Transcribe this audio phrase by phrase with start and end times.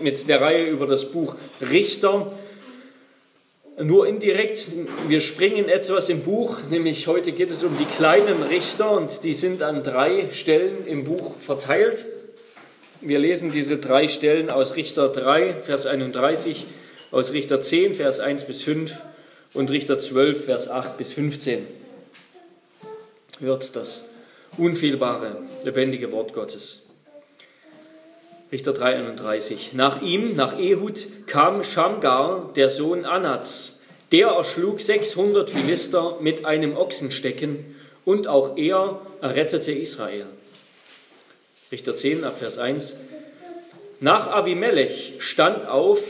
[0.00, 1.34] mit der Reihe über das Buch
[1.70, 2.32] Richter.
[3.80, 4.66] Nur indirekt,
[5.06, 9.34] wir springen etwas im Buch, nämlich heute geht es um die kleinen Richter und die
[9.34, 12.04] sind an drei Stellen im Buch verteilt.
[13.00, 16.66] Wir lesen diese drei Stellen aus Richter 3, Vers 31,
[17.12, 18.92] aus Richter 10, Vers 1 bis 5
[19.54, 21.64] und Richter 12, Vers 8 bis 15.
[23.38, 24.08] Hört das
[24.56, 26.87] unfehlbare, lebendige Wort Gottes.
[28.50, 29.74] Richter 3,31.
[29.74, 33.82] Nach ihm, nach Ehud, kam Shamgar, der Sohn Anats.
[34.10, 40.24] Der erschlug 600 Philister mit einem Ochsenstecken und auch er errettete Israel.
[41.70, 42.96] Richter 10, Abvers 1.
[44.00, 46.00] Nach Abimelech stand auf,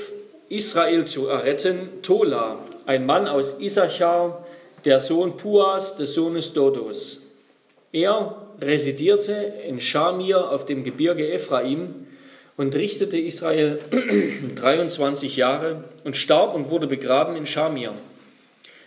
[0.48, 4.46] Israel zu erretten, Tola, ein Mann aus Issachar,
[4.84, 7.22] der Sohn Puas, des Sohnes Dodos.
[7.90, 9.32] Er residierte
[9.66, 12.06] in Schamir auf dem Gebirge Ephraim
[12.58, 13.78] und richtete Israel
[14.56, 17.94] 23 Jahre und starb und wurde begraben in Schamir.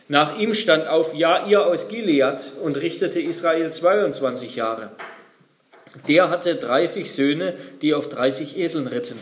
[0.08, 4.92] Nach ihm stand auf Jair aus Gilead und richtete Israel 22 Jahre.
[6.10, 9.18] Der hatte 30 Söhne, die auf 30 Eseln ritten.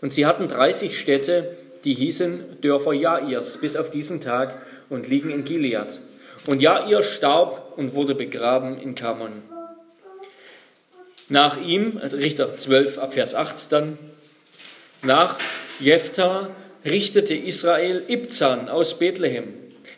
[0.00, 5.30] Und sie hatten 30 Städte, die hießen Dörfer Jairs bis auf diesen Tag und liegen
[5.30, 6.00] in Gilead.
[6.46, 9.42] Und Jair starb und wurde begraben in Kamon.
[11.28, 13.98] Nach ihm, also Richter 12 ab Vers 8 dann,
[15.02, 15.38] nach
[15.78, 16.50] Jephthah
[16.84, 19.52] richtete Israel Ibzan aus Bethlehem.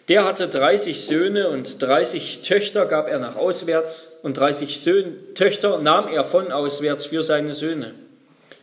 [0.08, 5.78] Der hatte 30 Söhne und 30 Töchter gab er nach auswärts und 30 Söhne, Töchter
[5.78, 7.94] nahm er von auswärts für seine Söhne.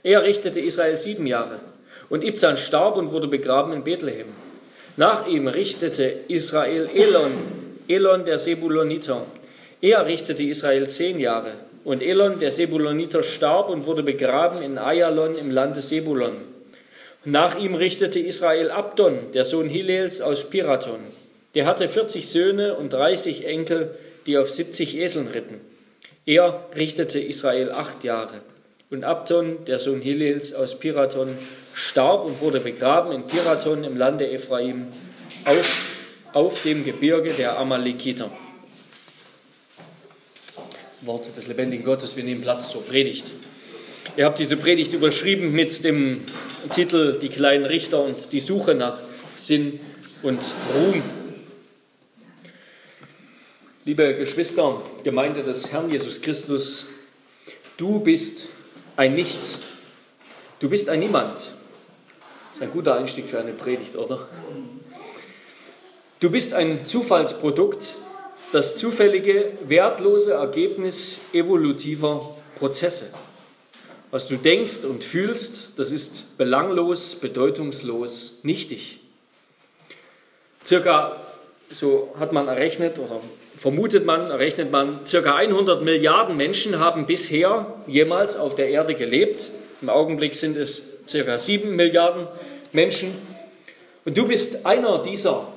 [0.03, 1.61] Er richtete Israel sieben Jahre
[2.09, 4.27] und Ibzan starb und wurde begraben in Bethlehem.
[4.97, 7.31] Nach ihm richtete Israel Elon,
[7.87, 9.25] Elon der Sebuloniter.
[9.79, 11.53] Er richtete Israel zehn Jahre
[11.87, 16.33] und Elon, der Sebuloniter, starb und wurde begraben in Ayalon im Lande Sebulon.
[17.23, 20.99] nach ihm richtete Israel Abdon, der Sohn Hillels aus Piraton.
[21.55, 25.61] Der hatte 40 Söhne und 30 Enkel, die auf 70 Eseln ritten.
[26.25, 28.41] Er richtete Israel acht Jahre.
[28.91, 31.31] Und Abdon, der Sohn Hillels aus Piraton,
[31.73, 34.87] starb und wurde begraben in Piraton im Lande Ephraim
[35.45, 35.87] auf,
[36.33, 38.29] auf dem Gebirge der Amalekiter.
[41.01, 42.15] Worte des lebendigen Gottes.
[42.15, 43.31] Wir nehmen Platz zur Predigt.
[44.15, 46.23] Ihr habt diese Predigt überschrieben mit dem
[46.73, 48.97] Titel Die kleinen Richter und die Suche nach
[49.35, 49.79] Sinn
[50.23, 50.41] und
[50.73, 51.03] Ruhm.
[53.85, 56.87] Liebe Geschwister, Gemeinde des Herrn Jesus Christus,
[57.77, 58.47] du bist
[58.95, 59.59] ein Nichts.
[60.59, 61.37] Du bist ein Niemand.
[61.37, 64.27] Das ist ein guter Einstieg für eine Predigt, oder?
[66.19, 67.93] Du bist ein Zufallsprodukt
[68.51, 73.13] das zufällige, wertlose Ergebnis evolutiver Prozesse.
[74.09, 78.99] Was du denkst und fühlst, das ist belanglos, bedeutungslos, nichtig.
[80.63, 81.21] Circa,
[81.71, 83.19] so hat man errechnet oder
[83.57, 89.49] vermutet man, errechnet man, circa 100 Milliarden Menschen haben bisher jemals auf der Erde gelebt.
[89.81, 92.27] Im Augenblick sind es circa 7 Milliarden
[92.71, 93.13] Menschen.
[94.05, 95.47] Und du bist einer dieser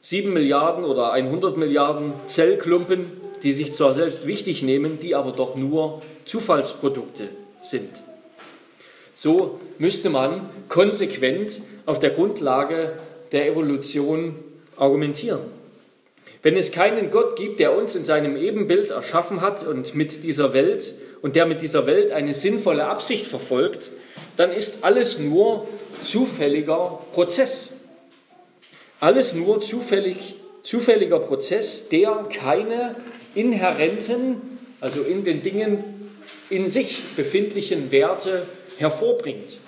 [0.00, 5.56] 7 Milliarden oder 100 Milliarden Zellklumpen, die sich zwar selbst wichtig nehmen, die aber doch
[5.56, 7.28] nur Zufallsprodukte
[7.62, 7.90] sind.
[9.14, 12.92] So müsste man konsequent auf der Grundlage
[13.32, 14.36] der Evolution
[14.76, 15.40] argumentieren.
[16.42, 20.54] Wenn es keinen Gott gibt, der uns in seinem Ebenbild erschaffen hat und mit dieser
[20.54, 23.90] Welt und der mit dieser Welt eine sinnvolle Absicht verfolgt,
[24.36, 25.66] dann ist alles nur
[26.00, 27.72] zufälliger Prozess.
[29.00, 32.96] Alles nur zufällig, zufälliger Prozess, der keine
[33.34, 35.84] inhärenten, also in den Dingen
[36.50, 38.46] in sich befindlichen Werte
[38.78, 39.58] hervorbringt.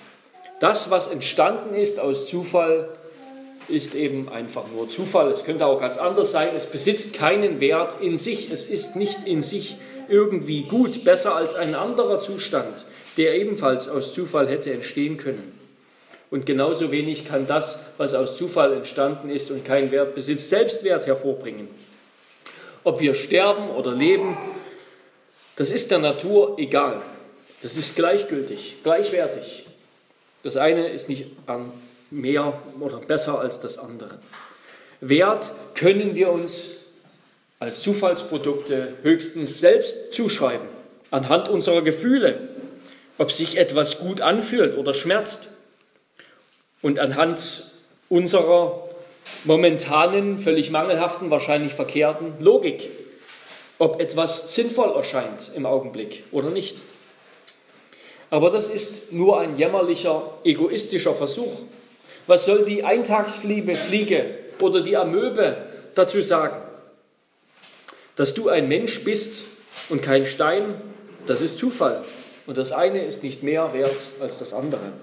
[0.59, 2.89] Das, was entstanden ist aus Zufall,
[3.67, 5.31] ist eben einfach nur Zufall.
[5.31, 6.49] Es könnte auch ganz anders sein.
[6.57, 8.51] Es besitzt keinen Wert in sich.
[8.51, 9.77] Es ist nicht in sich
[10.09, 12.85] irgendwie gut, besser als ein anderer Zustand,
[13.17, 15.60] der ebenfalls aus Zufall hätte entstehen können.
[16.31, 21.05] Und genauso wenig kann das, was aus Zufall entstanden ist und keinen Wert besitzt, Selbstwert
[21.05, 21.67] hervorbringen.
[22.85, 24.37] Ob wir sterben oder leben,
[25.57, 27.01] das ist der Natur egal.
[27.61, 29.65] Das ist gleichgültig, gleichwertig.
[30.41, 31.27] Das eine ist nicht
[32.09, 34.17] mehr oder besser als das andere.
[35.01, 36.69] Wert können wir uns
[37.59, 40.67] als Zufallsprodukte höchstens selbst zuschreiben,
[41.11, 42.49] anhand unserer Gefühle,
[43.17, 45.49] ob sich etwas gut anfühlt oder schmerzt
[46.81, 47.63] und anhand
[48.09, 48.89] unserer
[49.43, 52.89] momentanen, völlig mangelhaften, wahrscheinlich verkehrten Logik,
[53.79, 56.81] ob etwas sinnvoll erscheint im Augenblick oder nicht.
[58.29, 61.61] Aber das ist nur ein jämmerlicher, egoistischer Versuch.
[62.27, 65.57] Was soll die Eintagsfliege Fliege oder die Amöbe
[65.95, 66.61] dazu sagen?
[68.15, 69.43] Dass du ein Mensch bist
[69.89, 70.75] und kein Stein,
[71.27, 72.03] das ist Zufall.
[72.47, 74.93] Und das eine ist nicht mehr wert als das andere.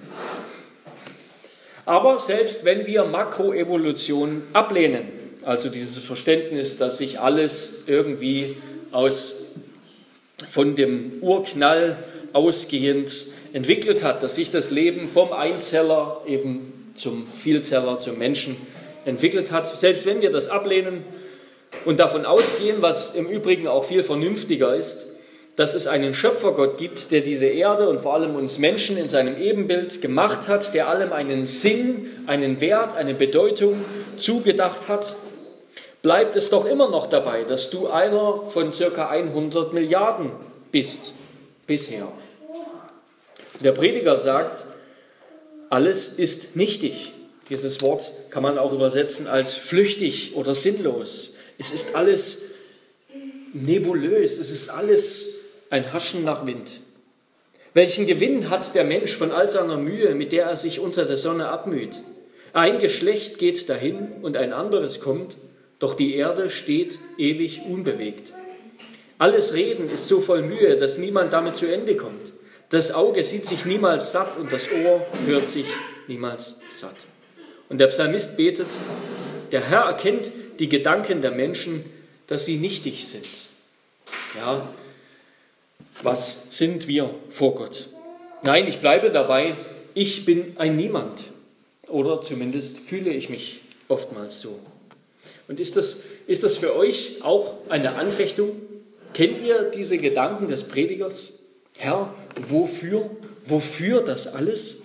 [1.88, 5.08] Aber selbst wenn wir Makroevolution ablehnen,
[5.42, 8.58] also dieses Verständnis, dass sich alles irgendwie
[8.92, 9.36] aus,
[10.50, 11.96] von dem Urknall
[12.34, 13.24] ausgehend
[13.54, 18.58] entwickelt hat, dass sich das Leben vom Einzeller eben zum Vielzeller, zum Menschen
[19.06, 19.78] entwickelt hat.
[19.78, 21.04] Selbst wenn wir das ablehnen
[21.86, 25.06] und davon ausgehen, was im Übrigen auch viel vernünftiger ist,
[25.58, 29.36] dass es einen Schöpfergott gibt, der diese Erde und vor allem uns Menschen in seinem
[29.36, 33.84] Ebenbild gemacht hat, der allem einen Sinn, einen Wert, eine Bedeutung
[34.18, 35.16] zugedacht hat,
[36.00, 40.30] bleibt es doch immer noch dabei, dass du einer von circa 100 Milliarden
[40.70, 41.12] bist
[41.66, 42.06] bisher.
[43.58, 44.64] Der Prediger sagt,
[45.70, 47.10] alles ist nichtig.
[47.50, 51.34] Dieses Wort kann man auch übersetzen als flüchtig oder sinnlos.
[51.58, 52.42] Es ist alles
[53.52, 55.27] nebulös, es ist alles
[55.70, 56.80] ein Haschen nach Wind.
[57.74, 61.18] Welchen Gewinn hat der Mensch von all seiner Mühe, mit der er sich unter der
[61.18, 62.00] Sonne abmüht?
[62.52, 65.36] Ein Geschlecht geht dahin und ein anderes kommt,
[65.78, 68.32] doch die Erde steht ewig unbewegt.
[69.18, 72.32] Alles Reden ist so voll Mühe, dass niemand damit zu Ende kommt.
[72.70, 75.66] Das Auge sieht sich niemals satt und das Ohr hört sich
[76.06, 76.96] niemals satt.
[77.68, 78.68] Und der Psalmist betet,
[79.52, 81.84] der Herr erkennt die Gedanken der Menschen,
[82.26, 83.28] dass sie nichtig sind.
[84.36, 84.68] Ja,
[86.02, 87.88] was sind wir vor Gott?
[88.42, 89.56] Nein, ich bleibe dabei,
[89.94, 91.24] ich bin ein Niemand.
[91.88, 94.60] Oder zumindest fühle ich mich oftmals so.
[95.48, 98.52] Und ist das, ist das für euch auch eine Anfechtung?
[99.14, 101.32] Kennt ihr diese Gedanken des Predigers?
[101.78, 102.12] Herr,
[102.46, 103.10] wofür?
[103.46, 104.82] Wofür das alles?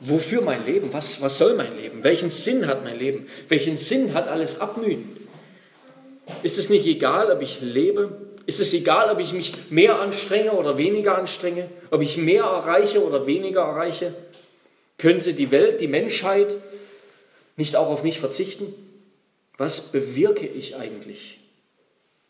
[0.00, 0.92] Wofür mein Leben?
[0.92, 2.04] Was, was soll mein Leben?
[2.04, 3.26] Welchen Sinn hat mein Leben?
[3.48, 5.16] Welchen Sinn hat alles Abmühen?
[6.42, 10.52] Ist es nicht egal, ob ich lebe ist es egal, ob ich mich mehr anstrenge
[10.52, 14.14] oder weniger anstrenge, ob ich mehr erreiche oder weniger erreiche?
[14.98, 16.56] Könnte die Welt, die Menschheit
[17.56, 18.74] nicht auch auf mich verzichten?
[19.56, 21.38] Was bewirke ich eigentlich?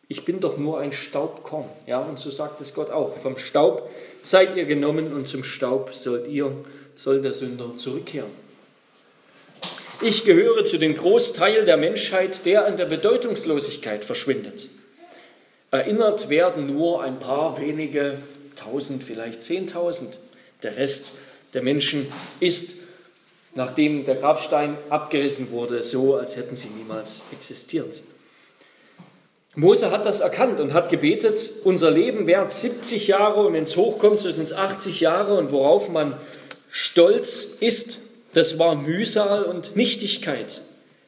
[0.08, 1.68] Ich bin doch nur ein Staubkorn.
[1.86, 3.16] Ja, und so sagt es Gott auch.
[3.16, 3.88] Vom Staub
[4.22, 6.52] seid ihr genommen und zum Staub sollt ihr,
[6.96, 8.30] soll der Sünder zurückkehren.
[10.02, 14.68] Ich gehöre zu dem Großteil der Menschheit, der an der Bedeutungslosigkeit verschwindet.
[15.70, 18.18] Erinnert werden nur ein paar wenige
[18.56, 20.18] tausend, vielleicht zehntausend.
[20.62, 21.12] Der Rest
[21.54, 22.74] der Menschen ist,
[23.54, 28.02] nachdem der Grabstein abgerissen wurde, so, als hätten sie niemals existiert.
[29.54, 33.76] Mose hat das erkannt und hat gebetet, unser Leben währt 70 Jahre und wenn es
[33.76, 36.14] hochkommt, so sind es 80 Jahre und worauf man
[36.70, 37.98] stolz ist,
[38.32, 40.62] das war Mühsal und Nichtigkeit,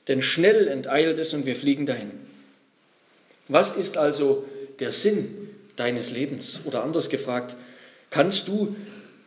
[0.09, 2.11] denn schnell enteilt es und wir fliegen dahin.
[3.47, 4.45] Was ist also
[4.83, 6.61] der Sinn deines Lebens?
[6.65, 7.57] Oder anders gefragt,
[8.11, 8.77] kannst du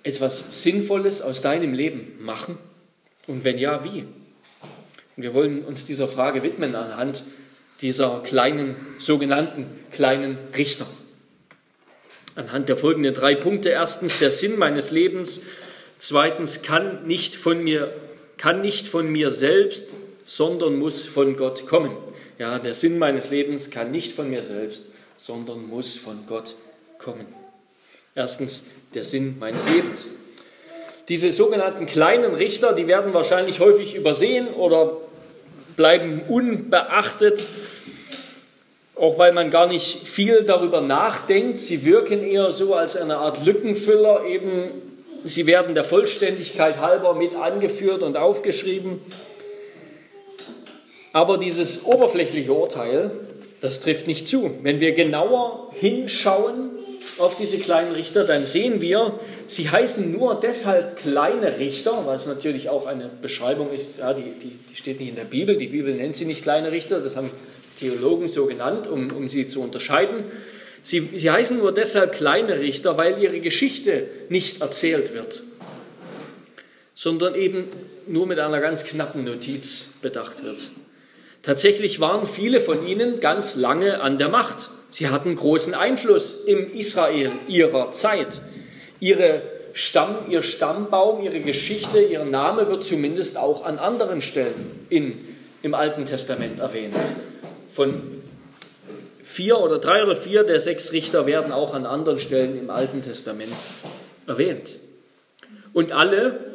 [0.03, 2.57] etwas Sinnvolles aus deinem Leben machen?
[3.25, 4.01] Und wenn ja, wie?
[5.15, 7.23] Und wir wollen uns dieser Frage widmen anhand
[7.81, 10.87] dieser kleinen, sogenannten kleinen Richter.
[12.35, 13.69] Anhand der folgenden drei Punkte.
[13.69, 15.41] Erstens, der Sinn meines Lebens.
[15.97, 17.93] Zweitens, kann nicht von mir,
[18.37, 19.93] kann nicht von mir selbst,
[20.25, 21.95] sondern muss von Gott kommen.
[22.37, 24.89] Ja, der Sinn meines Lebens kann nicht von mir selbst,
[25.25, 26.53] sondern muss von Gott
[26.99, 27.25] kommen.
[28.13, 28.63] Erstens
[28.93, 30.11] der Sinn meines Lebens.
[31.09, 34.97] Diese sogenannten kleinen Richter, die werden wahrscheinlich häufig übersehen oder
[35.75, 37.47] bleiben unbeachtet,
[38.93, 41.59] auch weil man gar nicht viel darüber nachdenkt.
[41.59, 44.69] Sie wirken eher so als eine Art Lückenfüller, eben
[45.23, 49.01] sie werden der Vollständigkeit halber mit angeführt und aufgeschrieben.
[51.13, 53.24] Aber dieses oberflächliche Urteil,
[53.65, 54.59] das trifft nicht zu.
[54.61, 56.69] Wenn wir genauer hinschauen
[57.17, 62.27] auf diese kleinen Richter, dann sehen wir, sie heißen nur deshalb kleine Richter, weil es
[62.27, 65.67] natürlich auch eine Beschreibung ist, ja, die, die, die steht nicht in der Bibel, die
[65.67, 67.31] Bibel nennt sie nicht kleine Richter, das haben
[67.75, 70.25] Theologen so genannt, um, um sie zu unterscheiden.
[70.83, 75.41] Sie, sie heißen nur deshalb kleine Richter, weil ihre Geschichte nicht erzählt wird,
[76.93, 77.65] sondern eben
[78.05, 80.69] nur mit einer ganz knappen Notiz bedacht wird.
[81.45, 84.69] Tatsächlich waren viele von ihnen ganz lange an der Macht.
[84.89, 88.41] Sie hatten großen Einfluss im Israel ihrer Zeit.
[88.99, 95.19] Ihre Stamm, ihr Stammbaum, ihre Geschichte, ihr Name wird zumindest auch an anderen Stellen in,
[95.61, 96.95] im Alten Testament erwähnt.
[97.71, 98.01] Von
[99.21, 103.03] vier oder drei oder vier der sechs Richter werden auch an anderen Stellen im Alten
[103.03, 103.53] Testament
[104.25, 104.77] erwähnt.
[105.73, 106.54] Und alle,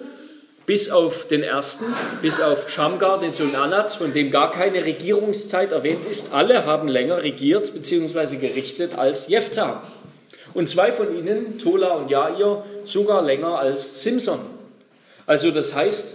[0.71, 1.85] bis auf den ersten,
[2.23, 6.87] bis auf Shamgar, den Sohn Anats, von dem gar keine Regierungszeit erwähnt ist, alle haben
[6.87, 8.37] länger regiert bzw.
[8.37, 9.83] gerichtet als Jephthah.
[10.55, 14.39] Und zwei von ihnen, Tola und Jair, sogar länger als Simson.
[15.27, 16.15] Also das heißt,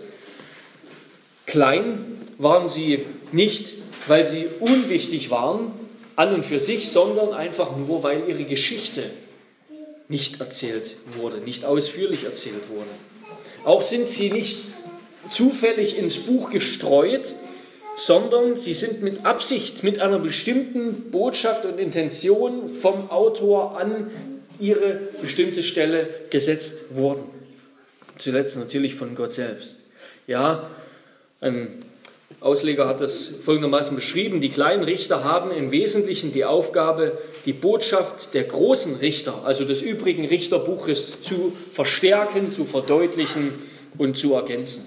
[1.47, 3.73] klein waren sie nicht,
[4.07, 5.73] weil sie unwichtig waren
[6.15, 9.03] an und für sich, sondern einfach nur, weil ihre Geschichte
[10.07, 12.91] nicht erzählt wurde, nicht ausführlich erzählt wurde.
[13.65, 14.59] Auch sind sie nicht
[15.29, 17.33] zufällig ins Buch gestreut,
[17.95, 24.11] sondern sie sind mit Absicht, mit einer bestimmten Botschaft und Intention vom Autor an
[24.59, 27.23] ihre bestimmte Stelle gesetzt worden.
[28.17, 29.77] Zuletzt natürlich von Gott selbst.
[30.27, 30.69] Ja,
[31.41, 31.79] ein
[32.45, 34.39] Ausleger hat das folgendermaßen beschrieben.
[34.39, 39.81] Die kleinen Richter haben im Wesentlichen die Aufgabe, die Botschaft der großen Richter, also des
[39.81, 43.55] übrigen Richterbuches, zu verstärken, zu verdeutlichen
[43.97, 44.85] und zu ergänzen.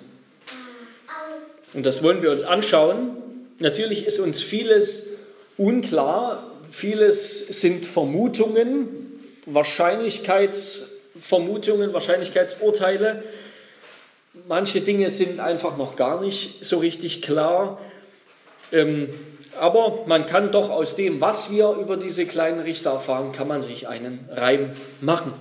[1.74, 3.16] Und das wollen wir uns anschauen.
[3.58, 5.02] Natürlich ist uns vieles
[5.56, 8.86] unklar, vieles sind Vermutungen,
[9.46, 13.24] Wahrscheinlichkeitsvermutungen, Wahrscheinlichkeitsurteile.
[14.47, 17.80] Manche Dinge sind einfach noch gar nicht so richtig klar.
[18.73, 19.09] Ähm,
[19.59, 23.62] aber man kann doch aus dem, was wir über diese kleinen Richter erfahren, kann man
[23.62, 25.33] sich einen Reim machen.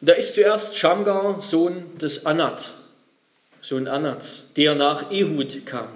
[0.00, 2.74] Da ist zuerst Shamgar, Sohn des Anat,
[3.60, 5.88] Sohn Anats, der nach Ehud kam.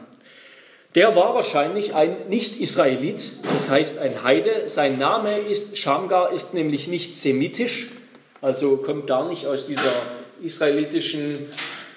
[0.96, 4.68] Der war wahrscheinlich ein Nicht-Israelit, das heißt ein Heide.
[4.68, 7.88] Sein Name ist, Shamgar ist nämlich nicht semitisch,
[8.40, 9.92] also kommt gar nicht aus dieser
[10.42, 11.48] israelitischen,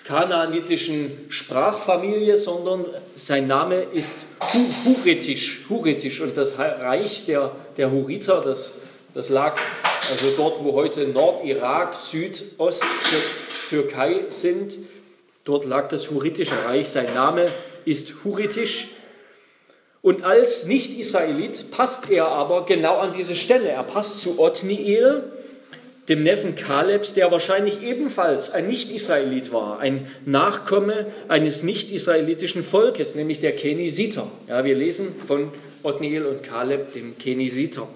[0.03, 2.85] kanaanitischen Sprachfamilie, sondern
[3.15, 4.25] sein Name ist
[4.85, 8.79] Huretisch, Huretisch und das Reich der, der Huriter, das,
[9.13, 9.57] das lag
[10.11, 14.77] also dort, wo heute Nordirak, Südost-Türkei sind,
[15.45, 16.89] dort lag das Huritische Reich.
[16.89, 17.49] Sein Name
[17.85, 18.87] ist Huritisch.
[20.01, 23.69] Und als Nicht-Israelit passt er aber genau an diese Stelle.
[23.69, 25.31] Er passt zu Othniel,
[26.09, 33.39] dem Neffen Kalebs, der wahrscheinlich ebenfalls ein Nicht-Israelit war, ein Nachkomme eines nicht-israelitischen Volkes, nämlich
[33.39, 34.27] der Kenisiter.
[34.47, 37.87] Ja, wir lesen von Othniel und Kaleb, dem Kenisiter.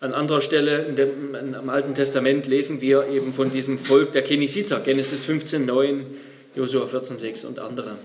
[0.00, 4.80] An anderer Stelle dem, im Alten Testament lesen wir eben von diesem Volk der Kenisiter,
[4.80, 6.06] Genesis 15, 9,
[6.54, 7.96] Josua 14, 6 und andere.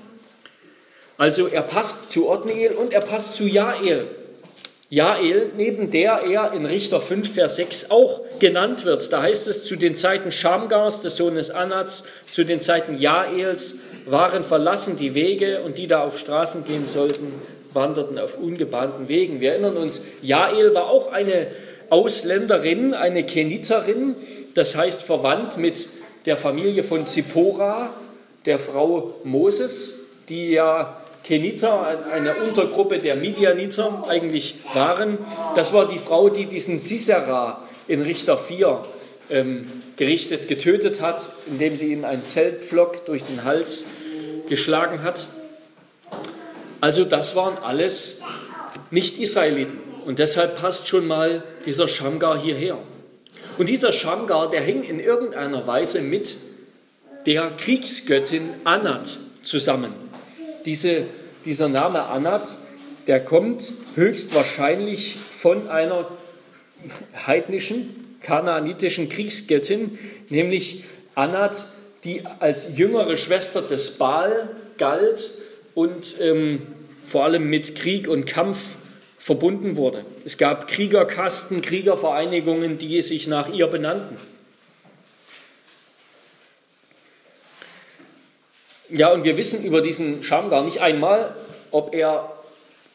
[1.17, 4.05] Also er passt zu Othniel und er passt zu Jael.
[4.89, 9.12] Jael, neben der er in Richter 5, Vers 6 auch genannt wird.
[9.12, 13.75] Da heißt es, zu den Zeiten Schamgars, des Sohnes Anats, zu den Zeiten Jaels
[14.06, 17.34] waren verlassen die Wege und die da auf Straßen gehen sollten,
[17.74, 19.41] wanderten auf ungebahnten Wegen.
[19.41, 21.48] Wir erinnern uns, Jael war auch eine
[21.89, 24.15] Ausländerin, eine Keniterin,
[24.53, 25.88] das heißt verwandt mit
[26.25, 27.94] der Familie von Zippora,
[28.46, 35.17] der Frau Moses, die ja Keniter, eine Untergruppe der Midianiter eigentlich waren.
[35.55, 38.86] Das war die Frau, die diesen Sisera in Richter 4
[39.29, 39.67] ähm,
[39.98, 43.84] gerichtet, getötet hat, indem sie ihm einen Zeltpflock durch den Hals
[44.48, 45.27] geschlagen hat.
[46.79, 48.22] Also das waren alles
[48.89, 49.79] Nicht-Israeliten.
[50.05, 52.77] Und deshalb passt schon mal dieser Shamgar hierher.
[53.57, 56.38] Und dieser Shamgar, der hing in irgendeiner Weise mit
[57.25, 59.91] der Kriegsgöttin Anat zusammen.
[60.65, 61.03] Diese,
[61.47, 62.55] dieser Name Anat,
[63.07, 66.11] der kommt höchstwahrscheinlich von einer
[67.25, 69.97] heidnischen, kanaanitischen Kriegsgöttin,
[70.29, 70.83] nämlich
[71.15, 71.65] Anat,
[72.03, 75.31] die als jüngere Schwester des Baal galt
[75.73, 76.63] und ähm,
[77.05, 78.75] vor allem mit Krieg und Kampf
[79.17, 80.03] verbunden wurde.
[80.25, 84.17] Es gab Kriegerkasten, Kriegervereinigungen, die sich nach ihr benannten.
[88.89, 91.36] Ja, und wir wissen über diesen Schamgar nicht einmal,
[91.72, 92.32] ob er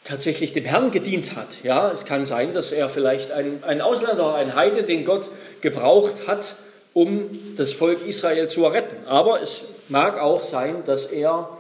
[0.05, 1.63] tatsächlich dem Herrn gedient hat.
[1.63, 5.29] Ja, es kann sein, dass er vielleicht ein, ein Ausländer, ein Heide, den Gott
[5.61, 6.57] gebraucht hat,
[6.95, 9.07] um das Volk Israel zu retten.
[9.07, 11.59] Aber es mag auch sein, dass er,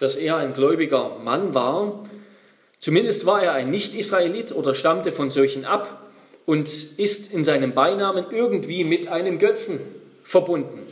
[0.00, 2.04] dass er ein gläubiger Mann war.
[2.80, 6.02] Zumindest war er ein Nicht-Israelit oder stammte von solchen ab
[6.46, 9.80] und ist in seinem Beinamen irgendwie mit einem Götzen
[10.24, 10.85] verbunden.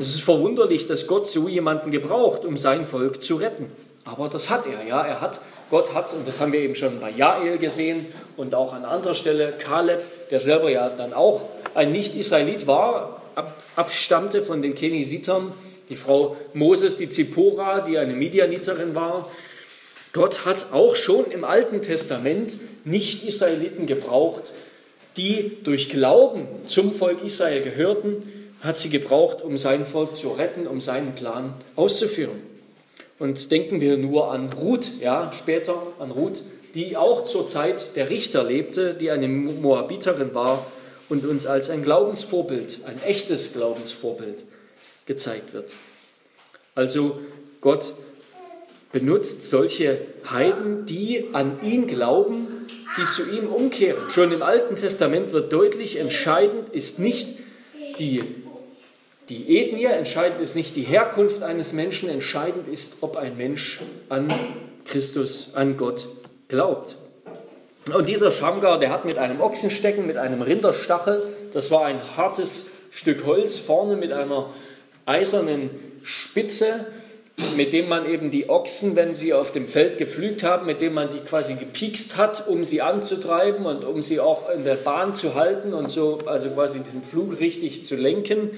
[0.00, 3.70] Es ist verwunderlich, dass Gott so jemanden gebraucht, um sein Volk zu retten.
[4.06, 5.04] Aber das hat er, ja.
[5.04, 8.06] Er hat, Gott hat, und das haben wir eben schon bei Jael gesehen
[8.38, 11.42] und auch an anderer Stelle, Kaleb, der selber ja dann auch
[11.74, 15.52] ein Nicht-Israelit war, ab, abstammte von den Kenisitern,
[15.90, 19.30] die Frau Moses, die Zippora, die eine Midianiterin war.
[20.14, 24.52] Gott hat auch schon im Alten Testament Nicht-Israeliten gebraucht,
[25.18, 30.66] die durch Glauben zum Volk Israel gehörten hat sie gebraucht, um sein Volk zu retten,
[30.66, 32.40] um seinen Plan auszuführen.
[33.18, 36.42] Und denken wir nur an Ruth, ja, später an Ruth,
[36.74, 40.66] die auch zur Zeit der Richter lebte, die eine Moabiterin war
[41.08, 44.44] und uns als ein Glaubensvorbild, ein echtes Glaubensvorbild
[45.06, 45.72] gezeigt wird.
[46.74, 47.18] Also
[47.60, 47.94] Gott
[48.92, 54.10] benutzt solche Heiden, die an ihn glauben, die zu ihm umkehren.
[54.10, 57.36] Schon im Alten Testament wird deutlich, entscheidend ist nicht
[57.98, 58.22] die,
[59.30, 64.28] die Ethnie, entscheidend ist nicht die Herkunft eines Menschen, entscheidend ist, ob ein Mensch an
[64.84, 66.08] Christus, an Gott
[66.48, 66.96] glaubt.
[67.94, 71.22] Und dieser Schamgar, der hat mit einem Ochsenstecken, mit einem Rinderstachel,
[71.52, 74.50] das war ein hartes Stück Holz vorne mit einer
[75.06, 75.70] eisernen
[76.02, 76.86] Spitze,
[77.56, 80.92] mit dem man eben die Ochsen, wenn sie auf dem Feld gepflügt haben, mit dem
[80.92, 85.14] man die quasi gepiekst hat, um sie anzutreiben und um sie auch in der Bahn
[85.14, 88.50] zu halten und so, also quasi den Flug richtig zu lenken.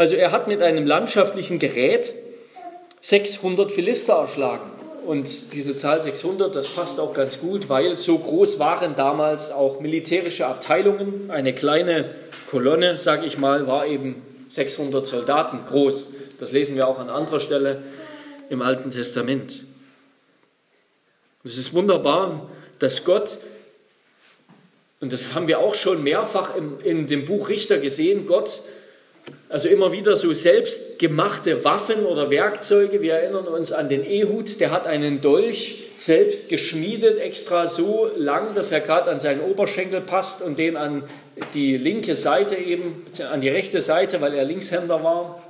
[0.00, 2.14] Also er hat mit einem landschaftlichen Gerät
[3.02, 4.70] 600 Philister erschlagen.
[5.04, 9.80] Und diese Zahl 600, das passt auch ganz gut, weil so groß waren damals auch
[9.80, 11.30] militärische Abteilungen.
[11.30, 12.14] Eine kleine
[12.50, 16.14] Kolonne, sage ich mal, war eben 600 Soldaten groß.
[16.38, 17.82] Das lesen wir auch an anderer Stelle
[18.48, 19.64] im Alten Testament.
[21.44, 23.36] Es ist wunderbar, dass Gott,
[25.00, 28.62] und das haben wir auch schon mehrfach im, in dem Buch Richter gesehen, Gott
[29.50, 33.02] also immer wieder so selbstgemachte Waffen oder Werkzeuge.
[33.02, 38.54] Wir erinnern uns an den Ehud, der hat einen Dolch selbst geschmiedet, extra so lang,
[38.54, 41.02] dass er gerade an seinen Oberschenkel passt und den an
[41.54, 45.42] die linke Seite eben, an die rechte Seite, weil er Linkshänder war.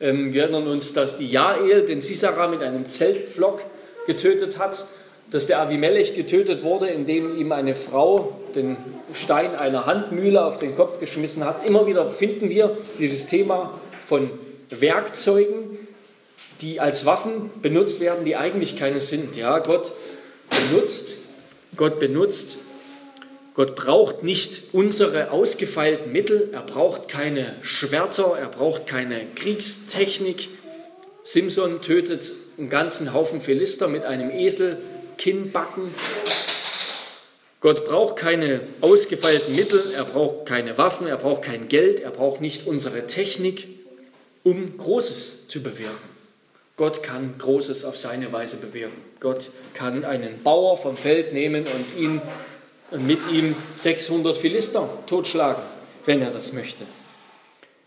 [0.00, 3.62] Ähm, wir erinnern uns, dass die Jael den Sisera mit einem Zeltpflock
[4.06, 4.86] getötet hat
[5.30, 8.76] dass der Avimelech getötet wurde, indem ihm eine Frau den
[9.14, 11.66] Stein einer Handmühle auf den Kopf geschmissen hat.
[11.66, 14.30] Immer wieder finden wir dieses Thema von
[14.70, 15.78] Werkzeugen,
[16.60, 19.36] die als Waffen benutzt werden, die eigentlich keine sind.
[19.36, 19.92] Ja, Gott
[20.50, 21.16] benutzt,
[21.76, 22.58] Gott benutzt,
[23.54, 30.48] Gott braucht nicht unsere ausgefeilten Mittel, er braucht keine Schwerter, er braucht keine Kriegstechnik.
[31.24, 34.78] Simson tötet einen ganzen Haufen Philister mit einem Esel,
[35.16, 35.94] Kinnbacken.
[37.66, 42.40] Gott braucht keine ausgefeilten Mittel, er braucht keine Waffen, er braucht kein Geld, er braucht
[42.40, 43.66] nicht unsere Technik,
[44.44, 46.08] um Großes zu bewirken.
[46.76, 49.02] Gott kann Großes auf seine Weise bewirken.
[49.18, 52.22] Gott kann einen Bauer vom Feld nehmen und ihn
[53.00, 55.64] mit ihm 600 Philister totschlagen,
[56.04, 56.84] wenn er das möchte.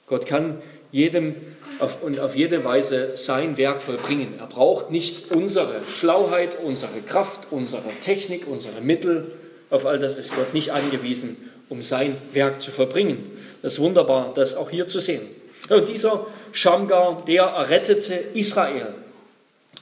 [0.07, 0.61] Gott kann
[0.91, 1.35] jedem
[1.79, 4.39] auf, und auf jede Weise sein Werk vollbringen.
[4.39, 9.38] Er braucht nicht unsere Schlauheit, unsere Kraft, unsere Technik, unsere Mittel.
[9.69, 13.31] Auf all das ist Gott nicht angewiesen, um sein Werk zu vollbringen.
[13.61, 15.21] Das ist wunderbar, das auch hier zu sehen.
[15.69, 18.95] Und dieser Schamgar, der errettete Israel.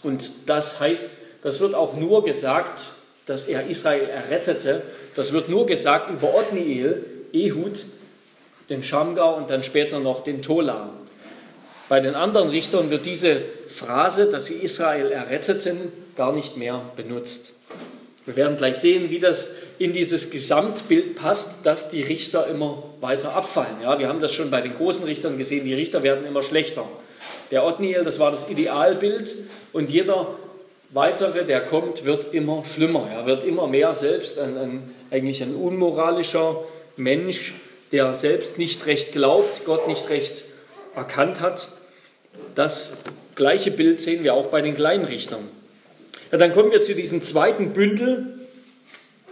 [0.03, 1.09] Und das heißt,
[1.43, 2.87] das wird auch nur gesagt,
[3.25, 4.81] dass er Israel errettete.
[5.15, 7.85] Das wird nur gesagt über Othniel, Ehud,
[8.69, 10.89] den Schamgar und dann später noch den Tola.
[11.89, 17.51] Bei den anderen Richtern wird diese Phrase, dass sie Israel erretteten, gar nicht mehr benutzt.
[18.27, 23.33] Wir werden gleich sehen, wie das in dieses Gesamtbild passt, dass die Richter immer weiter
[23.33, 23.77] abfallen.
[23.81, 26.85] Ja, wir haben das schon bei den großen Richtern gesehen, die Richter werden immer schlechter.
[27.51, 29.33] Der Othniel, das war das Idealbild
[29.71, 30.35] und jeder
[30.89, 33.07] weitere, der kommt, wird immer schlimmer.
[33.09, 36.65] Er wird immer mehr selbst ein, ein, eigentlich ein unmoralischer
[36.97, 37.53] Mensch,
[37.93, 40.43] der selbst nicht recht glaubt, Gott nicht recht
[40.93, 41.69] erkannt hat.
[42.55, 42.91] Das
[43.35, 45.47] gleiche Bild sehen wir auch bei den kleinen Richtern.
[46.29, 48.33] Ja, dann kommen wir zu diesem zweiten Bündel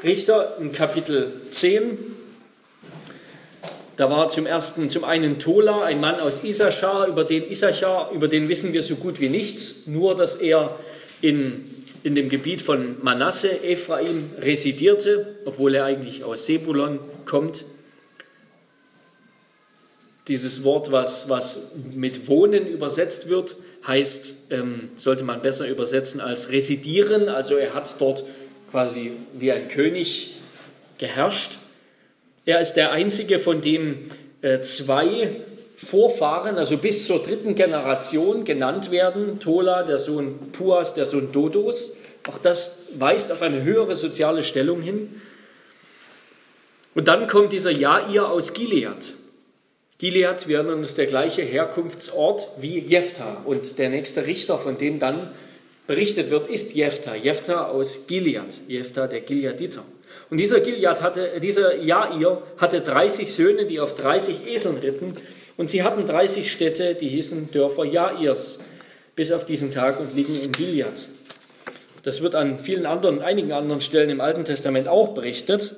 [0.02, 1.98] Richter in Kapitel 10.
[3.98, 8.30] Da war zum ersten, zum einen Tola, ein Mann aus Issachar, über den Issachar, über
[8.30, 10.80] den wissen wir so gut wie nichts, nur dass er
[11.20, 17.66] in, in dem Gebiet von Manasse, Ephraim, residierte, obwohl er eigentlich aus Sebulon kommt.
[20.30, 26.52] Dieses Wort, was, was mit Wohnen übersetzt wird, heißt, ähm, sollte man besser übersetzen als
[26.52, 27.30] residieren.
[27.30, 28.24] Also er hat dort
[28.72, 30.36] quasi wie ein König
[30.98, 31.58] geherrscht.
[32.46, 34.10] Er ist der einzige, von dem
[34.42, 35.42] äh, zwei
[35.76, 39.40] Vorfahren, also bis zur dritten Generation genannt werden.
[39.40, 41.94] Tola, der Sohn Puas, der Sohn Dodos.
[42.28, 45.22] Auch das weist auf eine höhere soziale Stellung hin.
[46.96, 49.14] Und dann kommt dieser Jair aus Gilead.
[49.98, 53.42] Gilead wäre nun der gleiche Herkunftsort wie Jephthah.
[53.46, 55.30] Und der nächste Richter, von dem dann
[55.88, 57.16] berichtet wird, ist Jephthah.
[57.16, 58.58] Jephthah aus Gilead.
[58.68, 59.86] Jephthah, der Gileaditer.
[60.30, 65.16] Und dieser Gilead hatte, dieser Jair hatte 30 Söhne, die auf 30 Eseln ritten.
[65.56, 68.60] Und sie hatten 30 Städte, die hießen Dörfer Jairs,
[69.16, 71.08] bis auf diesen Tag und liegen in Gilead.
[72.04, 75.74] Das wird an vielen anderen, einigen anderen Stellen im Alten Testament auch berichtet.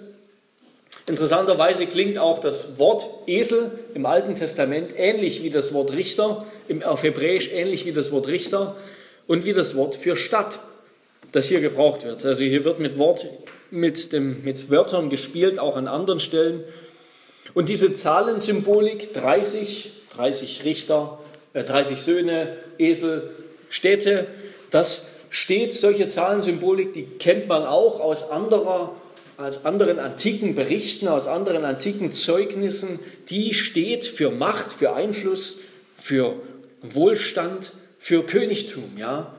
[1.09, 6.45] Interessanterweise klingt auch das Wort Esel im Alten Testament ähnlich wie das Wort Richter,
[6.83, 8.75] auf Hebräisch ähnlich wie das Wort Richter
[9.25, 10.59] und wie das Wort für Stadt,
[11.31, 12.25] das hier gebraucht wird.
[12.25, 13.25] Also hier wird mit, Wort,
[13.71, 16.65] mit, dem, mit Wörtern gespielt, auch an anderen Stellen.
[17.53, 21.19] Und diese Zahlensymbolik, 30, 30 Richter,
[21.53, 23.31] äh, 30 Söhne, Esel,
[23.69, 24.27] Städte,
[24.71, 28.93] das steht, solche Zahlensymbolik, die kennt man auch aus anderer
[29.38, 35.60] aus anderen antiken Berichten, aus anderen antiken Zeugnissen, die steht für Macht, für Einfluss,
[35.95, 36.36] für
[36.82, 38.97] Wohlstand, für Königtum.
[38.97, 39.36] Ja?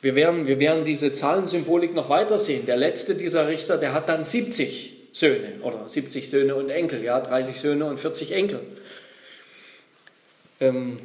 [0.00, 2.66] Wir, werden, wir werden diese Zahlensymbolik noch weiter sehen.
[2.66, 7.20] Der letzte dieser Richter, der hat dann 70 Söhne oder 70 Söhne und Enkel, ja,
[7.20, 8.60] 30 Söhne und 40 Enkel.
[10.60, 10.98] Ähm,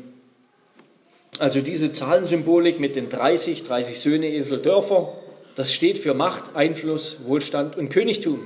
[1.40, 5.14] also diese Zahlensymbolik mit den 30, 30 Söhne, Esel, Dörfer,
[5.60, 8.40] das steht für Macht, Einfluss, Wohlstand und Königtum.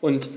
[0.00, 0.30] Und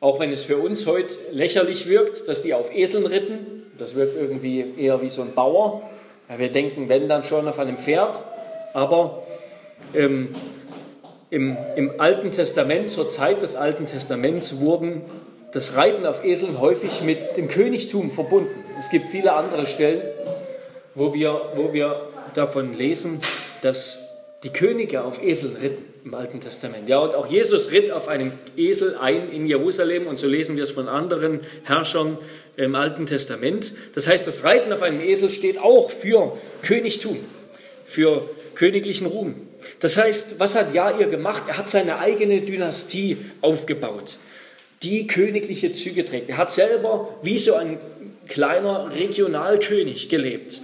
[0.00, 4.16] auch wenn es für uns heute lächerlich wirkt, dass die auf Eseln ritten, das wirkt
[4.16, 5.82] irgendwie eher wie so ein Bauer.
[6.34, 8.22] Wir denken, wenn dann schon auf einem Pferd.
[8.72, 9.24] Aber
[9.92, 10.34] ähm,
[11.28, 15.02] im, im Alten Testament, zur Zeit des Alten Testaments, wurden
[15.52, 18.64] das Reiten auf Eseln häufig mit dem Königtum verbunden.
[18.80, 20.00] Es gibt viele andere Stellen,
[20.94, 22.00] wo wir, wo wir
[22.32, 23.20] davon lesen,
[23.60, 24.01] dass
[24.42, 26.88] die Könige auf Eseln ritten im Alten Testament.
[26.88, 30.64] Ja, und auch Jesus ritt auf einem Esel ein in Jerusalem und so lesen wir
[30.64, 32.18] es von anderen Herrschern
[32.56, 33.72] im Alten Testament.
[33.94, 37.18] Das heißt, das Reiten auf einem Esel steht auch für Königtum,
[37.86, 39.34] für königlichen Ruhm.
[39.78, 41.44] Das heißt, was hat Jair gemacht?
[41.46, 44.16] Er hat seine eigene Dynastie aufgebaut,
[44.82, 46.28] die königliche Züge trägt.
[46.28, 47.78] Er hat selber wie so ein
[48.26, 50.60] kleiner Regionalkönig gelebt.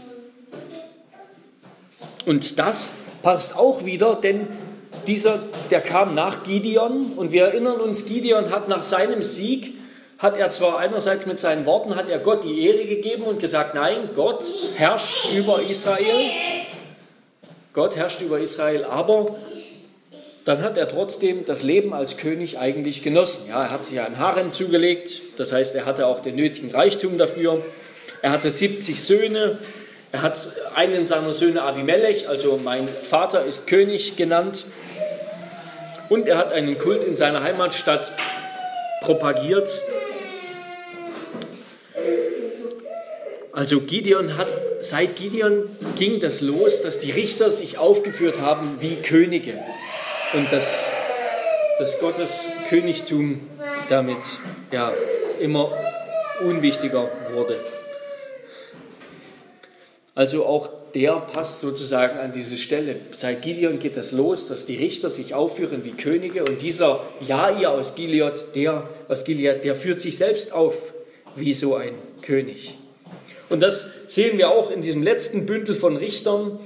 [2.27, 4.47] Und das passt auch wieder, denn
[5.07, 9.75] dieser, der kam nach Gideon und wir erinnern uns, Gideon hat nach seinem Sieg,
[10.19, 13.75] hat er zwar einerseits mit seinen Worten, hat er Gott die Ehre gegeben und gesagt,
[13.75, 14.45] nein, Gott
[14.77, 16.31] herrscht über Israel,
[17.73, 19.37] Gott herrscht über Israel, aber
[20.45, 23.51] dann hat er trotzdem das Leben als König eigentlich genossen.
[23.51, 27.19] Ja, er hat sich ein Harem zugelegt, das heißt, er hatte auch den nötigen Reichtum
[27.19, 27.63] dafür.
[28.23, 29.59] Er hatte 70 Söhne,
[30.11, 30.39] er hat
[30.75, 34.65] einen seiner Söhne Avimelech, also mein Vater ist König genannt.
[36.09, 38.13] Und er hat einen Kult in seiner Heimatstadt
[39.03, 39.69] propagiert.
[43.53, 48.97] Also Gideon hat, seit Gideon ging das los, dass die Richter sich aufgeführt haben wie
[48.97, 49.59] Könige
[50.33, 50.87] und dass,
[51.79, 53.47] dass Gottes Königtum
[53.91, 54.17] damit
[54.71, 54.93] ja,
[55.41, 55.73] immer
[56.41, 57.59] unwichtiger wurde.
[60.19, 62.97] Also auch der passt sozusagen an diese Stelle.
[63.15, 67.71] Seit Gideon geht das los, dass die Richter sich aufführen wie Könige und dieser Jair
[67.71, 70.93] aus Gilead, der aus Gilead, der führt sich selbst auf
[71.37, 72.75] wie so ein König.
[73.49, 76.59] Und das sehen wir auch in diesem letzten Bündel von Richtern.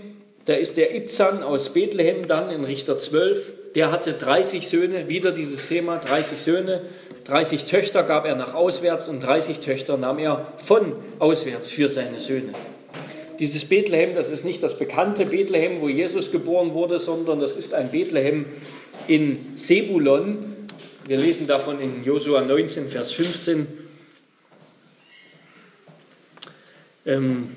[0.47, 3.53] Da ist der Ibzan aus Bethlehem dann in Richter 12.
[3.75, 6.81] Der hatte 30 Söhne, wieder dieses Thema, 30 Söhne.
[7.25, 12.19] 30 Töchter gab er nach auswärts und 30 Töchter nahm er von auswärts für seine
[12.19, 12.55] Söhne.
[13.39, 17.75] Dieses Bethlehem, das ist nicht das bekannte Bethlehem, wo Jesus geboren wurde, sondern das ist
[17.75, 18.47] ein Bethlehem
[19.09, 20.57] in Sebulon.
[21.07, 23.67] Wir lesen davon in Josua 19, Vers 15.
[27.05, 27.49] Ähm,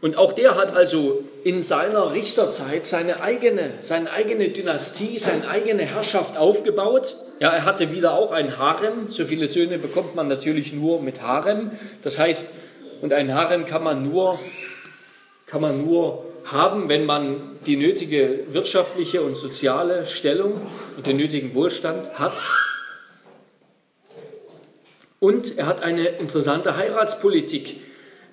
[0.00, 5.82] und auch der hat also in seiner Richterzeit seine eigene, seine eigene Dynastie, seine eigene
[5.82, 7.16] Herrschaft aufgebaut.
[7.40, 9.10] Ja, er hatte wieder auch ein Harem.
[9.10, 11.72] So viele Söhne bekommt man natürlich nur mit Harem.
[12.02, 12.46] Das heißt,
[13.00, 14.38] und ein Harem kann man nur
[15.48, 20.60] kann man nur haben, wenn man die nötige wirtschaftliche und soziale Stellung
[20.96, 22.42] und den nötigen Wohlstand hat.
[25.20, 27.80] Und er hat eine interessante Heiratspolitik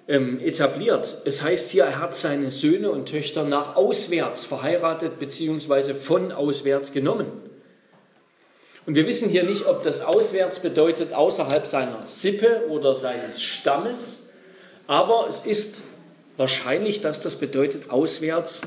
[0.07, 1.17] ähm, etabliert.
[1.25, 5.95] Es heißt hier, er hat seine Söhne und Töchter nach auswärts verheiratet bzw.
[5.95, 7.27] von auswärts genommen.
[8.85, 14.29] Und wir wissen hier nicht, ob das auswärts bedeutet außerhalb seiner Sippe oder seines Stammes,
[14.85, 15.81] aber es ist
[16.37, 18.61] wahrscheinlich, dass das bedeutet auswärts,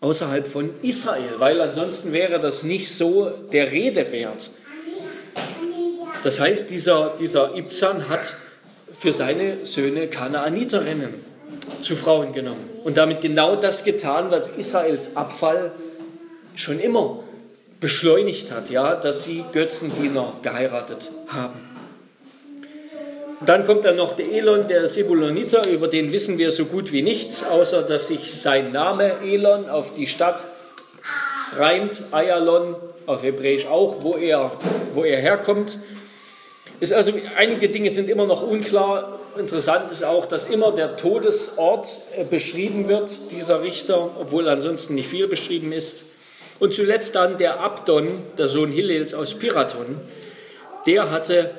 [0.00, 4.50] außerhalb von Israel, weil ansonsten wäre das nicht so der Rede wert.
[6.22, 8.34] Das heißt, dieser, dieser Ibzan hat
[8.98, 11.14] für seine Söhne Kanaaniterinnen
[11.80, 15.72] zu Frauen genommen und damit genau das getan, was Israels Abfall
[16.54, 17.22] schon immer
[17.80, 21.60] beschleunigt hat, ja, dass sie Götzendiener geheiratet haben.
[23.44, 27.02] Dann kommt dann noch der Elon, der Sebuloniter, über den wissen wir so gut wie
[27.02, 30.42] nichts, außer dass sich sein Name Elon auf die Stadt
[31.54, 34.52] reimt, Ayalon auf Hebräisch auch, wo er,
[34.94, 35.78] wo er herkommt.
[36.80, 39.18] Ist also, einige Dinge sind immer noch unklar.
[39.38, 45.08] Interessant ist auch, dass immer der Todesort äh, beschrieben wird, dieser Richter, obwohl ansonsten nicht
[45.08, 46.04] viel beschrieben ist.
[46.58, 50.00] Und zuletzt dann der Abdon, der Sohn Hillels aus Piraton,
[50.86, 51.50] der hatte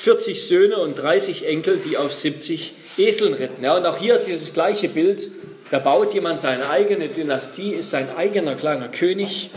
[0.00, 3.62] 40 Söhne und 30 Enkel, die auf 70 Eseln ritten.
[3.62, 5.30] Ja, und auch hier dieses gleiche Bild,
[5.70, 9.50] da baut jemand seine eigene Dynastie, ist sein eigener kleiner König.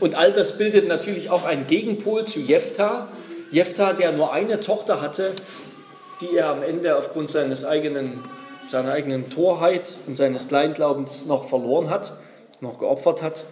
[0.00, 3.06] Und all das bildet natürlich auch einen Gegenpol zu Jephthah.
[3.52, 5.30] Jephthah, der nur eine Tochter hatte,
[6.20, 8.24] die er am Ende aufgrund seines eigenen,
[8.68, 12.14] seiner eigenen Torheit und seines Kleinglaubens noch verloren hat
[12.62, 13.44] noch geopfert hat,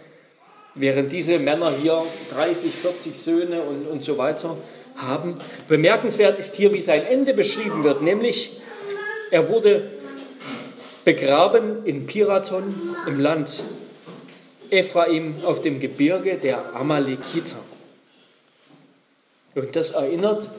[0.75, 4.57] während diese Männer hier 30, 40 Söhne und, und so weiter
[5.03, 5.37] haben.
[5.69, 8.53] Bemerkenswert ist hier, wie sein Ende beschrieben wird, nämlich
[9.31, 9.91] er wurde
[11.05, 12.75] begraben in Piraton
[13.07, 13.63] im Land
[14.71, 17.57] Ephraim auf dem Gebirge der Amalekiter.
[19.55, 20.51] Und das erinnert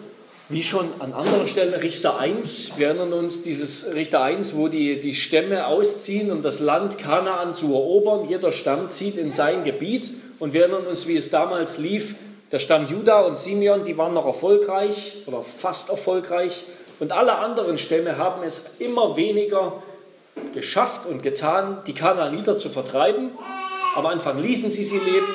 [0.51, 4.99] wie schon an anderen Stellen, Richter 1, wir erinnern uns dieses Richter 1, wo die,
[4.99, 8.27] die Stämme ausziehen, um das Land Kanaan zu erobern.
[8.27, 10.11] Jeder Stamm zieht in sein Gebiet.
[10.39, 12.15] Und wir erinnern uns, wie es damals lief.
[12.51, 16.63] Der Stamm Juda und Simeon, die waren noch erfolgreich oder fast erfolgreich.
[16.99, 19.81] Und alle anderen Stämme haben es immer weniger
[20.53, 23.31] geschafft und getan, die Kanaaniter zu vertreiben.
[23.95, 25.27] Am Anfang ließen sie sie leben,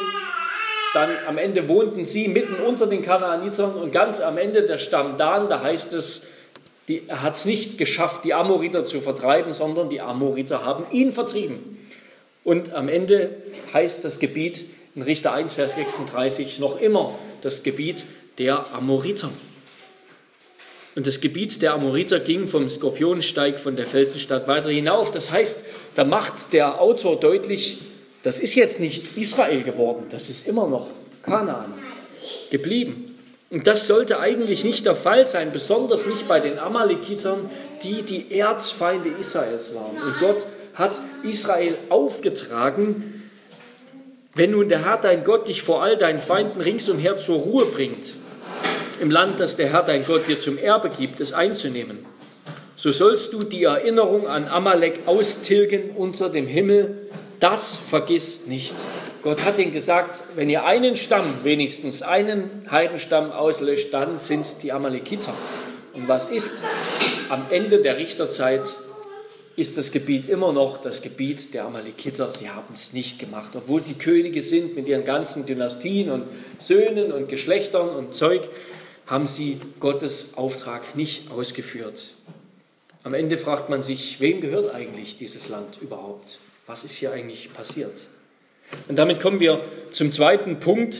[0.92, 5.16] dann am Ende wohnten sie mitten unter den Kanaanitern und ganz am Ende der Stamm
[5.16, 6.26] Dan, da heißt es,
[6.88, 11.86] er hat es nicht geschafft, die Amoriter zu vertreiben, sondern die Amoriter haben ihn vertrieben.
[12.44, 13.30] Und am Ende
[13.72, 14.66] heißt das Gebiet
[14.96, 18.06] in Richter 1, Vers 36 noch immer das Gebiet
[18.38, 19.30] der Amoriter.
[20.94, 25.10] Und das Gebiet der Amoriter ging vom Skorpionsteig von der Felsenstadt weiter hinauf.
[25.10, 25.60] Das heißt,
[25.94, 27.78] da macht der Autor deutlich,
[28.22, 30.88] das ist jetzt nicht Israel geworden, das ist immer noch
[31.22, 31.74] Kanaan
[32.50, 33.18] geblieben.
[33.50, 37.50] Und das sollte eigentlich nicht der Fall sein, besonders nicht bei den Amalekitern,
[37.82, 40.02] die die Erzfeinde Israels waren.
[40.02, 43.15] Und Gott hat Israel aufgetragen,
[44.36, 48.14] wenn nun der Herr dein Gott dich vor all deinen Feinden ringsumher zur Ruhe bringt,
[49.00, 52.06] im Land, das der Herr dein Gott dir zum Erbe gibt, es einzunehmen,
[52.76, 57.08] so sollst du die Erinnerung an Amalek austilgen unter dem Himmel
[57.40, 58.74] das vergiss nicht.
[59.22, 64.58] Gott hat ihnen gesagt, wenn ihr einen Stamm, wenigstens einen Heidenstamm auslöscht, dann sind es
[64.58, 65.34] die Amalekiter.
[65.92, 66.54] Und was ist?
[67.28, 68.62] Am Ende der Richterzeit
[69.56, 72.30] ist das Gebiet immer noch das Gebiet der Amalekiter.
[72.30, 76.24] Sie haben es nicht gemacht, obwohl sie Könige sind mit ihren ganzen Dynastien und
[76.58, 78.48] Söhnen und Geschlechtern und Zeug,
[79.06, 82.14] haben sie Gottes Auftrag nicht ausgeführt.
[83.02, 86.38] Am Ende fragt man sich, wem gehört eigentlich dieses Land überhaupt?
[86.66, 87.92] was ist hier eigentlich passiert?
[88.88, 90.96] Und damit kommen wir zum zweiten Punkt.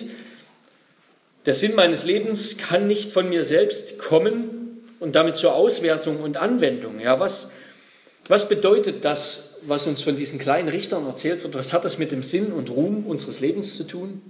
[1.45, 6.37] Der Sinn meines Lebens kann nicht von mir selbst kommen und damit zur Auswertung und
[6.37, 7.01] Anwendung.
[7.01, 7.53] Ja, was,
[8.29, 11.55] was bedeutet das, was uns von diesen kleinen Richtern erzählt wird?
[11.55, 14.23] Was hat das mit dem Sinn und Ruhm unseres Lebens zu tun?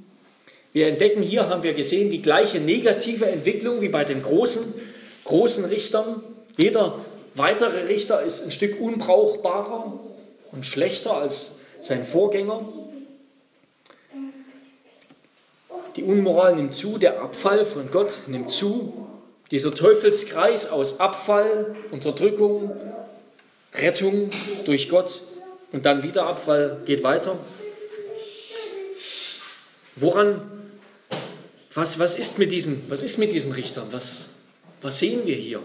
[0.72, 4.74] Wir entdecken hier, haben wir gesehen, die gleiche negative Entwicklung wie bei den großen,
[5.24, 6.22] großen Richtern.
[6.56, 6.98] Jeder
[7.34, 10.00] weitere Richter ist ein Stück unbrauchbarer,
[10.52, 12.66] und schlechter als sein Vorgänger.
[15.96, 19.06] Die Unmoral nimmt zu, der Abfall von Gott nimmt zu.
[19.50, 22.72] Dieser Teufelskreis aus Abfall, Unterdrückung,
[23.78, 24.30] Rettung
[24.64, 25.22] durch Gott
[25.72, 27.38] und dann wieder Abfall geht weiter.
[29.96, 30.42] Woran,
[31.74, 33.88] was, was, ist, mit diesen, was ist mit diesen Richtern?
[33.90, 34.28] Was,
[34.82, 35.60] was sehen wir hier?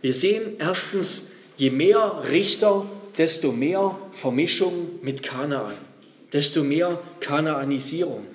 [0.00, 2.86] Wir sehen erstens, je mehr Richter
[3.16, 5.74] desto mehr Vermischung mit Kanaan,
[6.32, 8.26] desto mehr Kanaanisierung.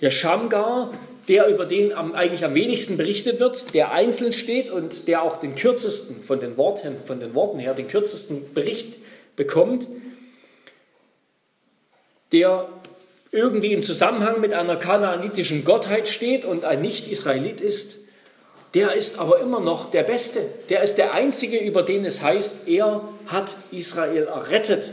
[0.00, 0.92] Der Schamgar,
[1.28, 5.54] der über den eigentlich am wenigsten berichtet wird, der einzeln steht und der auch den
[5.54, 8.96] kürzesten von den Worten, von den Worten her, den kürzesten Bericht
[9.36, 9.86] bekommt,
[12.32, 12.68] der
[13.30, 17.98] irgendwie im Zusammenhang mit einer kanaanitischen Gottheit steht und ein Nicht-Israelit ist,
[18.74, 20.40] der ist aber immer noch der Beste.
[20.68, 24.92] Der ist der Einzige, über den es heißt, er hat Israel errettet.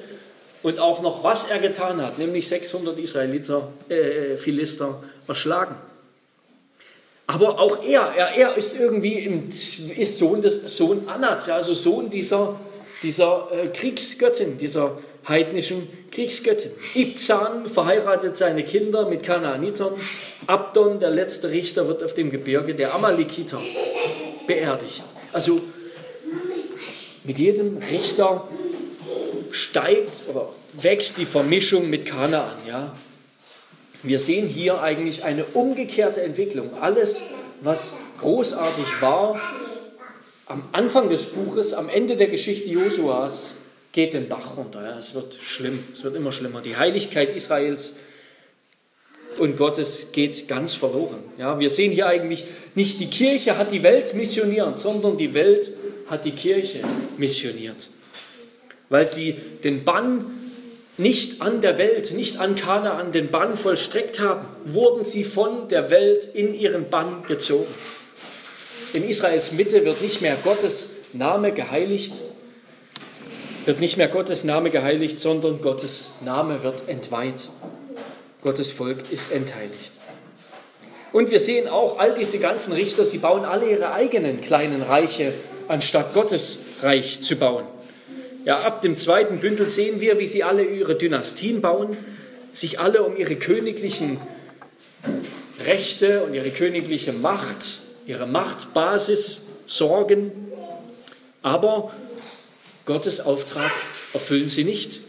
[0.63, 5.75] Und auch noch, was er getan hat, nämlich 600 Israeliter, äh, Philister erschlagen.
[7.27, 12.09] Aber auch er, er, er ist irgendwie im, ist Sohn, des, Sohn Anats, also Sohn
[12.09, 12.59] dieser,
[13.01, 16.71] dieser äh, Kriegsgöttin, dieser heidnischen Kriegsgöttin.
[16.93, 19.93] Ibzan verheiratet seine Kinder mit Kanaanitern.
[20.45, 23.59] Abdon, der letzte Richter, wird auf dem Gebirge der Amalekiter
[24.45, 25.03] beerdigt.
[25.33, 25.61] Also
[27.23, 28.47] mit jedem Richter
[29.49, 32.53] steigt oder wächst die Vermischung mit Kanaan.
[32.67, 32.93] Ja?
[34.05, 36.75] Wir sehen hier eigentlich eine umgekehrte Entwicklung.
[36.79, 37.23] Alles,
[37.61, 39.39] was großartig war,
[40.45, 43.55] am Anfang des Buches, am Ende der Geschichte Josuas,
[43.91, 44.95] geht den Bach runter.
[44.99, 46.61] Es wird schlimm, es wird immer schlimmer.
[46.61, 47.95] Die Heiligkeit Israels
[49.39, 51.23] und Gottes geht ganz verloren.
[51.37, 51.59] Ja?
[51.59, 55.71] Wir sehen hier eigentlich nicht die Kirche hat die Welt missioniert, sondern die Welt
[56.07, 56.81] hat die Kirche
[57.17, 57.87] missioniert.
[58.89, 60.25] Weil sie den Bann
[60.97, 65.89] nicht an der Welt, nicht an Kanaan den Bann vollstreckt haben, wurden sie von der
[65.89, 67.73] Welt in ihren Bann gezogen.
[68.93, 72.21] In Israels Mitte wird nicht mehr Gottes Name geheiligt,
[73.65, 77.49] wird nicht mehr Gottes Name geheiligt, sondern Gottes Name wird entweiht.
[78.41, 79.91] Gottes Volk ist entheiligt.
[81.11, 85.33] Und wir sehen auch, all diese ganzen Richter, sie bauen alle ihre eigenen kleinen Reiche,
[85.67, 87.65] anstatt Gottes Reich zu bauen.
[88.45, 91.97] Ja, ab dem zweiten Bündel sehen wir, wie sie alle ihre Dynastien bauen,
[92.53, 94.19] sich alle um ihre königlichen
[95.65, 100.31] Rechte und ihre königliche Macht, ihre Machtbasis sorgen.
[101.41, 101.91] Aber
[102.85, 103.71] Gottes Auftrag
[104.13, 104.99] erfüllen sie nicht.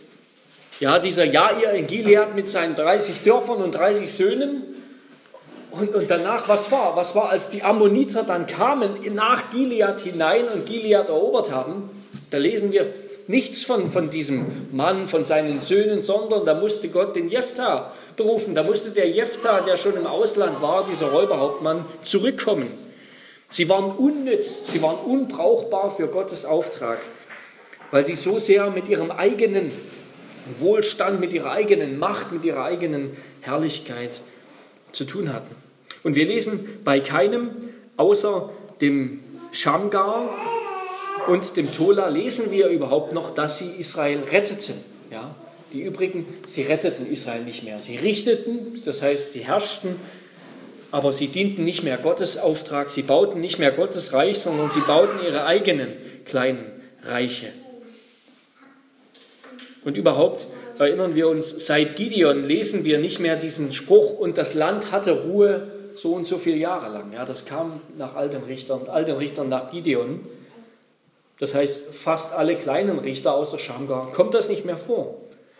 [0.81, 4.63] Ja, dieser Jair in Gilead mit seinen 30 Dörfern und 30 Söhnen.
[5.73, 6.97] Und, und danach, was war?
[6.97, 11.91] Was war, als die Ammoniter dann kamen nach Gilead hinein und Gilead erobert haben?
[12.31, 12.87] Da lesen wir
[13.29, 18.55] nichts von, von diesem Mann, von seinen Söhnen, sondern da musste Gott den Jephthah berufen.
[18.55, 22.69] Da musste der Jephthah, der schon im Ausland war, dieser Räuberhauptmann, zurückkommen.
[23.49, 26.99] Sie waren unnütz, sie waren unbrauchbar für Gottes Auftrag,
[27.91, 29.71] weil sie so sehr mit ihrem eigenen
[30.59, 34.21] Wohlstand, mit ihrer eigenen Macht, mit ihrer eigenen Herrlichkeit
[34.93, 35.55] zu tun hatten.
[36.03, 37.51] Und wir lesen bei keinem
[37.97, 39.21] außer dem
[39.53, 40.29] Shamgar,
[41.29, 44.75] und dem Tola lesen wir überhaupt noch, dass sie Israel retteten.
[45.11, 45.35] Ja?
[45.73, 47.81] Die übrigen, sie retteten Israel nicht mehr.
[47.81, 49.97] Sie richteten, das heißt, sie herrschten,
[50.91, 54.81] aber sie dienten nicht mehr Gottes Auftrag, sie bauten nicht mehr Gottes Reich, sondern sie
[54.81, 55.93] bauten ihre eigenen
[56.25, 56.67] kleinen
[57.03, 57.49] Reiche.
[59.85, 60.47] Und überhaupt
[60.79, 65.25] erinnern wir uns, seit Gideon lesen wir nicht mehr diesen Spruch, und das Land hatte
[65.25, 67.13] Ruhe so und so viele Jahre lang.
[67.13, 70.21] Ja, das kam nach all den Richtern, all den Richtern nach Gideon.
[71.39, 75.17] Das heißt, fast alle kleinen Richter außer Shamgar, kommt das nicht mehr vor.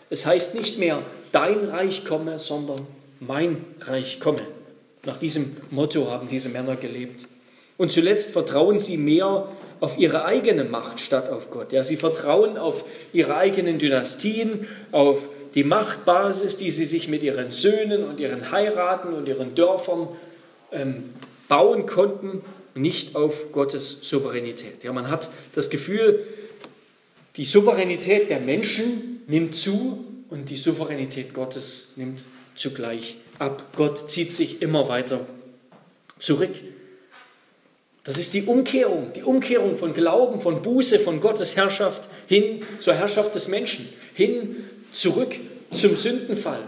[0.09, 2.87] Es heißt nicht mehr, dein Reich komme, sondern
[3.19, 4.41] mein Reich komme.
[5.05, 7.27] Nach diesem Motto haben diese Männer gelebt.
[7.77, 9.47] Und zuletzt vertrauen sie mehr
[9.79, 11.71] auf ihre eigene Macht statt auf Gott.
[11.71, 17.51] Ja, sie vertrauen auf ihre eigenen Dynastien, auf die Machtbasis, die sie sich mit ihren
[17.51, 20.07] Söhnen und ihren Heiraten und ihren Dörfern
[20.71, 21.13] ähm,
[21.47, 22.41] bauen konnten
[22.77, 24.83] nicht auf Gottes Souveränität.
[24.83, 26.25] Ja, man hat das Gefühl,
[27.35, 32.23] die Souveränität der Menschen nimmt zu und die Souveränität Gottes nimmt
[32.55, 33.73] zugleich ab.
[33.75, 35.25] Gott zieht sich immer weiter
[36.19, 36.51] zurück.
[38.03, 42.93] Das ist die Umkehrung, die Umkehrung von Glauben, von Buße, von Gottes Herrschaft hin zur
[42.93, 44.55] Herrschaft des Menschen, hin
[44.93, 45.35] zurück
[45.73, 46.63] zum Sündenfall,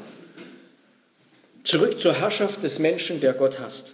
[1.63, 3.93] zurück zur Herrschaft des Menschen, der Gott hasst.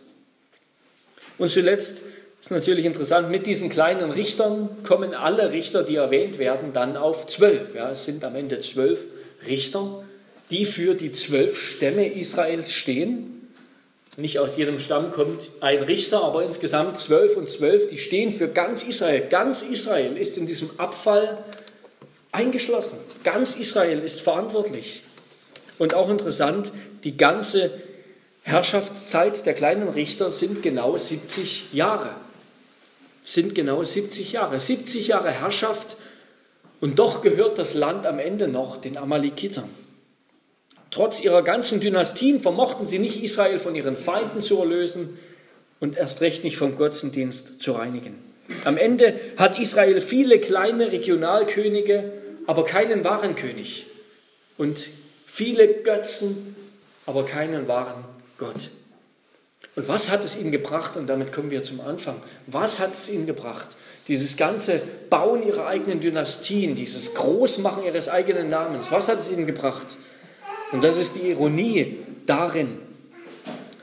[1.37, 2.01] Und zuletzt
[2.41, 7.27] ist natürlich interessant, mit diesen kleinen Richtern kommen alle Richter, die erwähnt werden, dann auf
[7.27, 7.73] zwölf.
[7.73, 9.03] Ja, es sind am Ende zwölf
[9.47, 10.03] Richter,
[10.51, 13.49] die für die zwölf Stämme Israels stehen.
[14.17, 18.47] Nicht aus jedem Stamm kommt ein Richter, aber insgesamt zwölf und zwölf, die stehen für
[18.47, 19.23] ganz Israel.
[19.29, 21.43] Ganz Israel ist in diesem Abfall
[22.31, 22.97] eingeschlossen.
[23.23, 25.01] Ganz Israel ist verantwortlich.
[25.79, 26.71] Und auch interessant,
[27.03, 27.71] die ganze
[28.45, 32.11] Herrschaftszeit der kleinen Richter sind genau 70 Jahre.
[33.23, 34.59] Sind genau 70 Jahre.
[34.59, 35.97] 70 Jahre Herrschaft
[36.79, 39.67] und doch gehört das Land am Ende noch den Amalekitern.
[40.91, 45.17] Trotz ihrer ganzen Dynastien vermochten sie nicht Israel von ihren Feinden zu erlösen
[45.79, 48.13] und erst recht nicht vom Götzendienst zu reinigen.
[48.63, 52.13] Am Ende hat Israel viele kleine Regionalkönige,
[52.45, 53.87] aber keinen wahren König.
[54.55, 54.85] Und
[55.25, 56.55] viele Götzen,
[57.07, 58.69] aber keinen wahren Gott.
[59.75, 60.95] Und was hat es ihnen gebracht?
[60.95, 62.21] Und damit kommen wir zum Anfang.
[62.47, 63.75] Was hat es ihnen gebracht?
[64.07, 68.91] Dieses ganze Bauen ihrer eigenen Dynastien, dieses Großmachen ihres eigenen Namens.
[68.91, 69.97] Was hat es ihnen gebracht?
[70.71, 72.79] Und das ist die Ironie darin.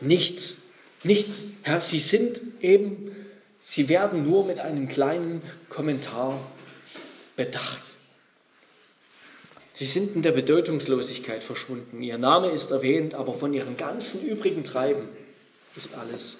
[0.01, 0.57] Nichts,
[1.03, 1.43] nichts.
[1.63, 3.15] Herr, sie sind eben,
[3.61, 6.41] sie werden nur mit einem kleinen Kommentar
[7.37, 7.92] bedacht.
[9.83, 12.05] Sie sind in der Bedeutungslosigkeit verschwunden.
[12.05, 15.09] Ihr Name ist erwähnt, aber von ihrem ganzen übrigen Treiben
[15.75, 16.39] ist alles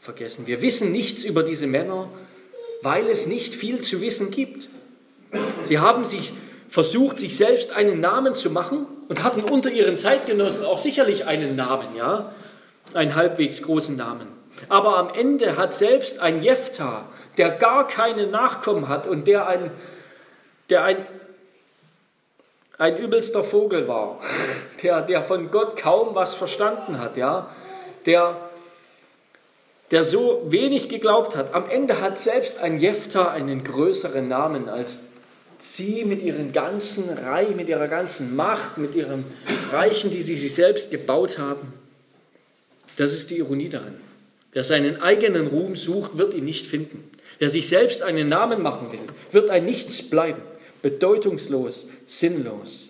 [0.00, 0.48] vergessen.
[0.48, 2.08] Wir wissen nichts über diese Männer,
[2.82, 4.68] weil es nicht viel zu wissen gibt.
[5.62, 6.32] Sie haben sich
[6.68, 11.54] versucht, sich selbst einen Namen zu machen und hatten unter ihren Zeitgenossen auch sicherlich einen
[11.54, 12.34] Namen, ja,
[12.92, 14.26] einen halbwegs großen Namen.
[14.68, 19.70] Aber am Ende hat selbst ein Jephthah, der gar keine Nachkommen hat und der ein,
[20.70, 21.06] der ein,
[22.80, 24.20] ein übelster Vogel war,
[24.82, 27.54] der, der von Gott kaum was verstanden hat, ja,
[28.06, 28.48] der,
[29.90, 31.52] der so wenig geglaubt hat.
[31.52, 35.04] Am Ende hat selbst ein Jephthah einen größeren Namen als
[35.58, 39.26] sie mit ihren ganzen Reich, mit ihrer ganzen Macht, mit ihren
[39.70, 41.74] Reichen, die sie sich selbst gebaut haben.
[42.96, 43.96] Das ist die Ironie darin.
[44.52, 47.10] Wer seinen eigenen Ruhm sucht, wird ihn nicht finden.
[47.38, 49.00] Wer sich selbst einen Namen machen will,
[49.32, 50.40] wird ein Nichts bleiben,
[50.82, 52.88] bedeutungslos, sinnlos.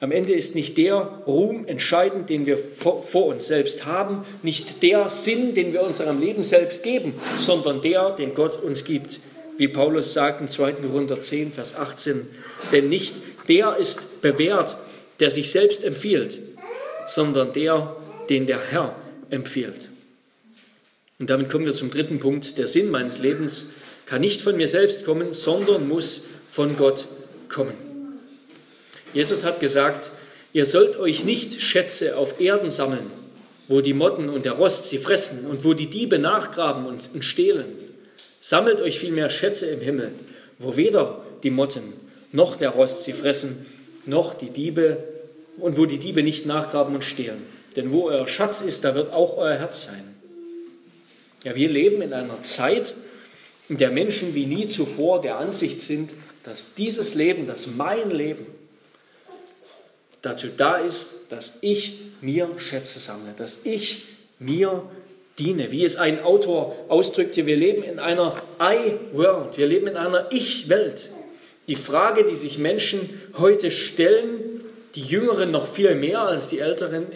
[0.00, 5.10] Am Ende ist nicht der Ruhm entscheidend, den wir vor uns selbst haben, nicht der
[5.10, 9.20] Sinn, den wir unserem Leben selbst geben, sondern der, den Gott uns gibt
[9.60, 10.72] wie Paulus sagt im 2.
[10.72, 12.26] Korinther 10, Vers 18,
[12.72, 14.78] denn nicht der ist bewährt,
[15.20, 16.40] der sich selbst empfiehlt,
[17.06, 17.94] sondern der,
[18.30, 18.96] den der Herr
[19.28, 19.90] empfiehlt.
[21.18, 22.56] Und damit kommen wir zum dritten Punkt.
[22.56, 23.66] Der Sinn meines Lebens
[24.06, 27.06] kann nicht von mir selbst kommen, sondern muss von Gott
[27.48, 27.74] kommen.
[29.12, 30.10] Jesus hat gesagt,
[30.52, 33.10] ihr sollt euch nicht Schätze auf Erden sammeln,
[33.68, 37.66] wo die Motten und der Rost sie fressen und wo die Diebe nachgraben und stehlen
[38.40, 40.12] Sammelt euch vielmehr Schätze im Himmel,
[40.58, 41.92] wo weder die Motten
[42.32, 43.66] noch der Rost sie fressen,
[44.06, 44.96] noch die Diebe
[45.58, 47.42] und wo die Diebe nicht nachgraben und stehlen.
[47.76, 50.02] Denn wo euer Schatz ist, da wird auch euer Herz sein.
[51.44, 52.94] Ja, wir leben in einer Zeit,
[53.68, 56.10] in der Menschen wie nie zuvor der Ansicht sind,
[56.44, 58.46] dass dieses Leben, dass mein Leben
[60.22, 64.06] dazu da ist, dass ich mir Schätze sammle, dass ich
[64.38, 64.82] mir
[65.38, 65.72] diene.
[65.72, 71.10] Wie es ein Autor ausdrückte, wir leben in einer I-World, wir leben in einer Ich-Welt.
[71.68, 74.62] Die Frage, die sich Menschen heute stellen,
[74.94, 77.06] die Jüngeren noch viel mehr als die Älteren,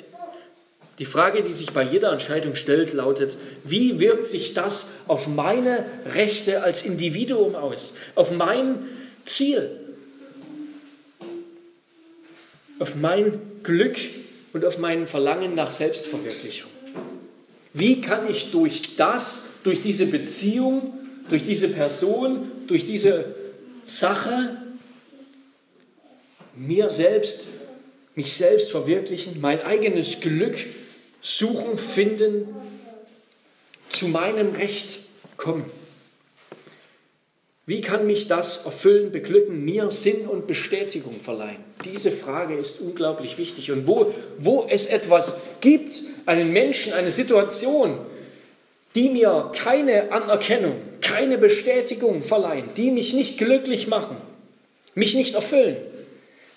[1.01, 5.85] die Frage, die sich bei jeder Entscheidung stellt, lautet, wie wirkt sich das auf meine
[6.15, 8.87] Rechte als Individuum aus, auf mein
[9.25, 9.71] Ziel,
[12.79, 13.97] auf mein Glück
[14.53, 16.71] und auf mein Verlangen nach Selbstverwirklichung?
[17.73, 20.93] Wie kann ich durch das, durch diese Beziehung,
[21.29, 23.35] durch diese Person, durch diese
[23.85, 24.57] Sache
[26.55, 27.41] mir selbst,
[28.15, 30.57] mich selbst verwirklichen, mein eigenes Glück
[31.21, 32.47] suchen, finden,
[33.91, 35.01] zu meinem Recht
[35.37, 35.65] kommen?
[37.67, 41.65] Wie kann mich das erfüllen, beglücken, mir Sinn und Bestätigung verleihen?
[41.85, 43.71] Diese Frage ist unglaublich wichtig.
[43.71, 47.99] Und wo, wo es etwas gibt, einen Menschen, eine Situation,
[48.95, 54.19] die mir keine Anerkennung, keine Bestätigung verleihen, die mich nicht glücklich machen,
[54.95, 55.77] mich nicht erfüllen,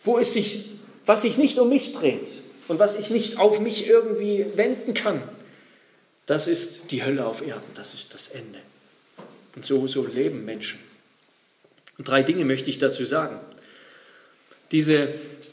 [0.03, 0.66] wo es sich,
[1.05, 2.30] was sich nicht um mich dreht
[2.68, 5.24] und was ich nicht auf mich irgendwie wenden kann,
[6.26, 8.60] das ist die Hölle auf Erden, das ist das Ende.
[9.55, 10.80] Und so, so leben Menschen.
[11.98, 13.39] Und drei Dinge möchte ich dazu sagen.
[14.72, 15.10] Diese,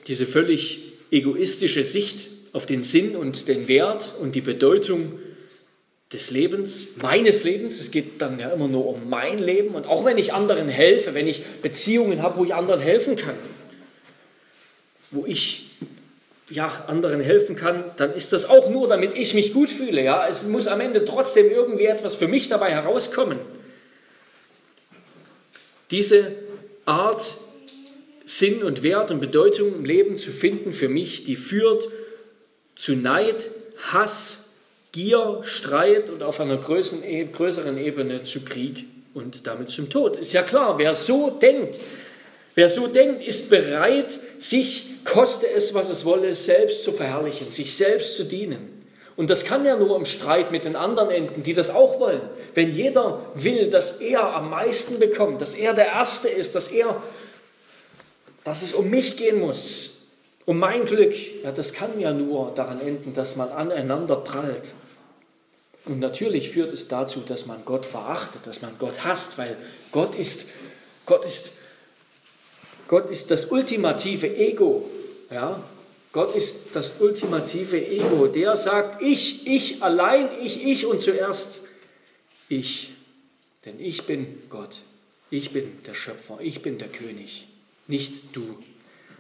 [0.06, 5.18] diese völlig egoistische Sicht auf den Sinn und den Wert und die Bedeutung
[6.12, 7.80] des Lebens, meines Lebens.
[7.80, 9.74] Es geht dann ja immer nur um mein Leben.
[9.74, 13.34] Und auch wenn ich anderen helfe, wenn ich Beziehungen habe, wo ich anderen helfen kann,
[15.10, 15.70] wo ich
[16.50, 20.02] ja, anderen helfen kann, dann ist das auch nur, damit ich mich gut fühle.
[20.02, 20.28] Ja?
[20.28, 23.38] Es muss am Ende trotzdem irgendwie etwas für mich dabei herauskommen.
[25.90, 26.32] Diese
[26.84, 27.34] Art,
[28.26, 31.88] Sinn und Wert und Bedeutung im Leben zu finden für mich, die führt
[32.74, 33.50] zu Neid,
[33.92, 34.38] Hass,
[34.92, 40.16] Gier, Streit und auf einer e-, größeren Ebene zu Krieg und damit zum Tod.
[40.16, 41.80] Ist ja klar, wer so denkt,
[42.54, 47.74] wer so denkt, ist bereit, sich, koste es, was es wolle, selbst zu verherrlichen, sich
[47.74, 48.73] selbst zu dienen.
[49.16, 52.22] Und das kann ja nur im Streit mit den anderen enden, die das auch wollen.
[52.54, 57.00] Wenn jeder will, dass er am meisten bekommt, dass er der Erste ist, dass er,
[58.42, 59.94] dass es um mich gehen muss,
[60.46, 64.74] und mein Glück, ja, das kann ja nur daran enden, dass man aneinander prallt.
[65.86, 69.56] Und natürlich führt es dazu, dass man Gott verachtet, dass man Gott hasst, weil
[69.90, 70.48] Gott ist,
[71.06, 71.52] Gott ist,
[72.88, 74.88] Gott ist das ultimative Ego.
[75.30, 75.62] Ja?
[76.14, 78.28] Gott ist das ultimative Ego.
[78.28, 81.60] Der sagt, ich, ich, allein ich, ich und zuerst
[82.48, 82.92] ich.
[83.66, 84.76] Denn ich bin Gott.
[85.30, 87.48] Ich bin der Schöpfer, ich bin der König,
[87.88, 88.56] nicht du.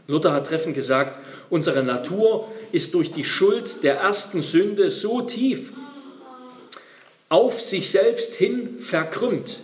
[0.06, 1.18] Luther hat treffend gesagt,
[1.50, 5.72] unsere Natur ist durch die Schuld der ersten Sünde so tief
[7.28, 9.58] auf sich selbst hin verkrümmt.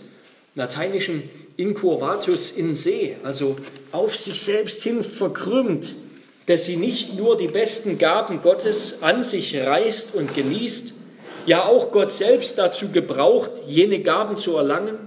[0.56, 3.54] Lateinischen incurvatus in se, also
[3.92, 5.94] auf sich selbst hin verkrümmt,
[6.50, 10.94] dass sie nicht nur die besten Gaben Gottes an sich reißt und genießt,
[11.46, 14.98] ja auch Gott selbst dazu gebraucht, jene Gaben zu erlangen,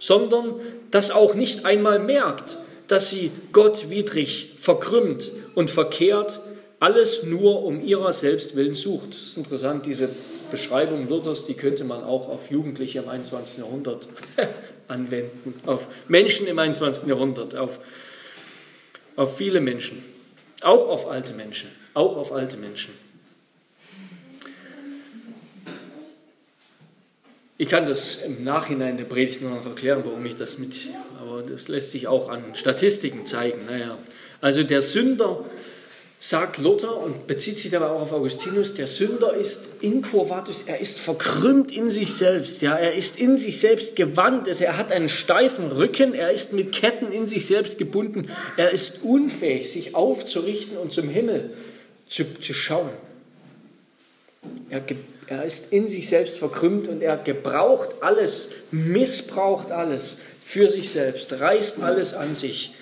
[0.00, 0.56] sondern
[0.90, 6.40] das auch nicht einmal merkt, dass sie gottwidrig verkrümmt und verkehrt,
[6.80, 9.10] alles nur um ihrer selbst willen sucht.
[9.10, 10.08] Das ist interessant, diese
[10.50, 13.58] Beschreibung Luthers, die könnte man auch auf Jugendliche im 21.
[13.58, 14.08] Jahrhundert
[14.88, 17.06] anwenden, auf Menschen im 21.
[17.06, 17.78] Jahrhundert, auf,
[19.14, 20.17] auf viele Menschen,
[20.62, 22.94] auch auf alte Menschen, auch auf alte Menschen.
[27.60, 30.90] Ich kann das im Nachhinein der Predigt noch erklären, warum ich das mit,
[31.20, 33.66] aber das lässt sich auch an Statistiken zeigen.
[33.66, 33.98] Naja,
[34.40, 35.44] also der Sünder,
[36.20, 40.98] sagt Luther und bezieht sich dabei auch auf Augustinus, der Sünder ist incurvatus, er ist
[40.98, 45.70] verkrümmt in sich selbst, ja, er ist in sich selbst gewandt, er hat einen steifen
[45.70, 50.92] Rücken, er ist mit Ketten in sich selbst gebunden, er ist unfähig, sich aufzurichten und
[50.92, 51.50] zum Himmel
[52.08, 52.90] zu, zu schauen.
[54.70, 54.82] Er
[55.28, 61.38] er ist in sich selbst verkrümmt und er gebraucht alles, missbraucht alles für sich selbst,
[61.38, 62.72] reißt alles an sich.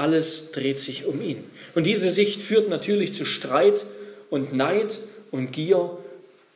[0.00, 1.44] Alles dreht sich um ihn.
[1.74, 3.84] Und diese Sicht führt natürlich zu Streit
[4.30, 4.98] und Neid
[5.30, 5.90] und Gier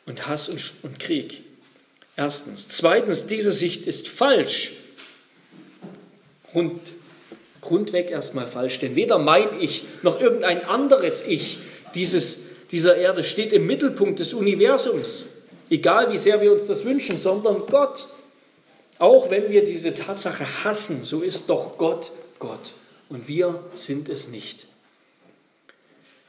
[0.07, 1.43] und Hass und, Krieg.
[2.17, 2.69] Erstens.
[2.69, 4.73] Zweitens, diese Sicht ist falsch.
[6.53, 6.81] Grund,
[7.61, 11.59] grundweg erstmal falsch, denn weder mein Ich noch irgendein anderes Ich
[11.95, 12.39] dieses,
[12.71, 15.27] dieser Erde steht im Mittelpunkt des Universums
[15.69, 18.07] egal wie sehr wir uns das wünschen, sondern Gott.
[18.99, 22.73] Auch wenn wir diese Tatsache hassen, so ist doch Gott Gott
[23.09, 24.67] und wir sind es nicht.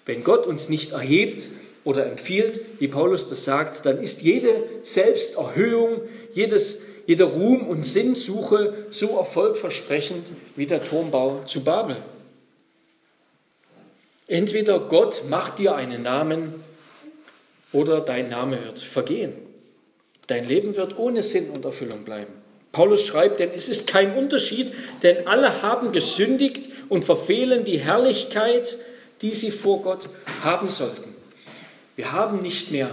[0.05, 1.47] Wenn Gott uns nicht erhebt
[1.83, 6.01] oder empfiehlt, wie Paulus das sagt, dann ist jede Selbsterhöhung,
[6.33, 11.97] jedes, jeder Ruhm und Sinnsuche so erfolgversprechend wie der Turmbau zu Babel.
[14.27, 16.53] Entweder Gott macht dir einen Namen
[17.71, 19.33] oder dein Name wird vergehen.
[20.27, 22.44] Dein Leben wird ohne Sinn und Erfüllung bleiben.
[22.75, 28.77] Paulus schreibt, denn es ist kein Unterschied, denn alle haben gesündigt und verfehlen die Herrlichkeit,
[29.21, 30.09] die sie vor Gott
[30.43, 31.15] haben sollten.
[31.95, 32.89] Wir haben nicht mehr,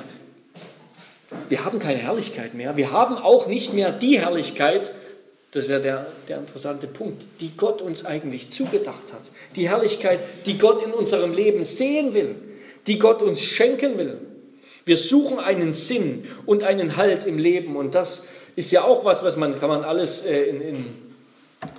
[1.48, 2.76] wir haben keine Herrlichkeit mehr.
[2.76, 4.92] Wir haben auch nicht mehr die Herrlichkeit,
[5.50, 9.22] das ist ja der, der interessante Punkt, die Gott uns eigentlich zugedacht hat.
[9.56, 12.36] Die Herrlichkeit, die Gott in unserem Leben sehen will,
[12.86, 14.18] die Gott uns schenken will.
[14.84, 18.26] Wir suchen einen Sinn und einen Halt im Leben und das
[18.56, 20.86] ist ja auch was, was man, kann man alles äh, in, in,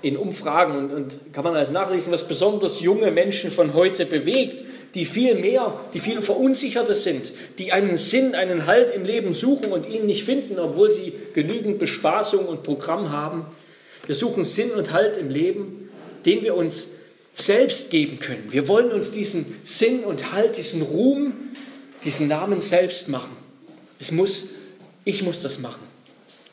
[0.01, 4.63] in Umfragen und, und kann man alles nachlesen, was besonders junge Menschen von heute bewegt,
[4.95, 9.71] die viel mehr, die viel verunsicherter sind, die einen Sinn, einen Halt im Leben suchen
[9.71, 13.45] und ihn nicht finden, obwohl sie genügend Bespaßung und Programm haben.
[14.05, 15.89] Wir suchen Sinn und Halt im Leben,
[16.25, 16.89] den wir uns
[17.35, 18.45] selbst geben können.
[18.49, 21.33] Wir wollen uns diesen Sinn und Halt, diesen Ruhm,
[22.03, 23.35] diesen Namen selbst machen.
[23.99, 24.49] Es muss,
[25.05, 25.92] ich muss das machen.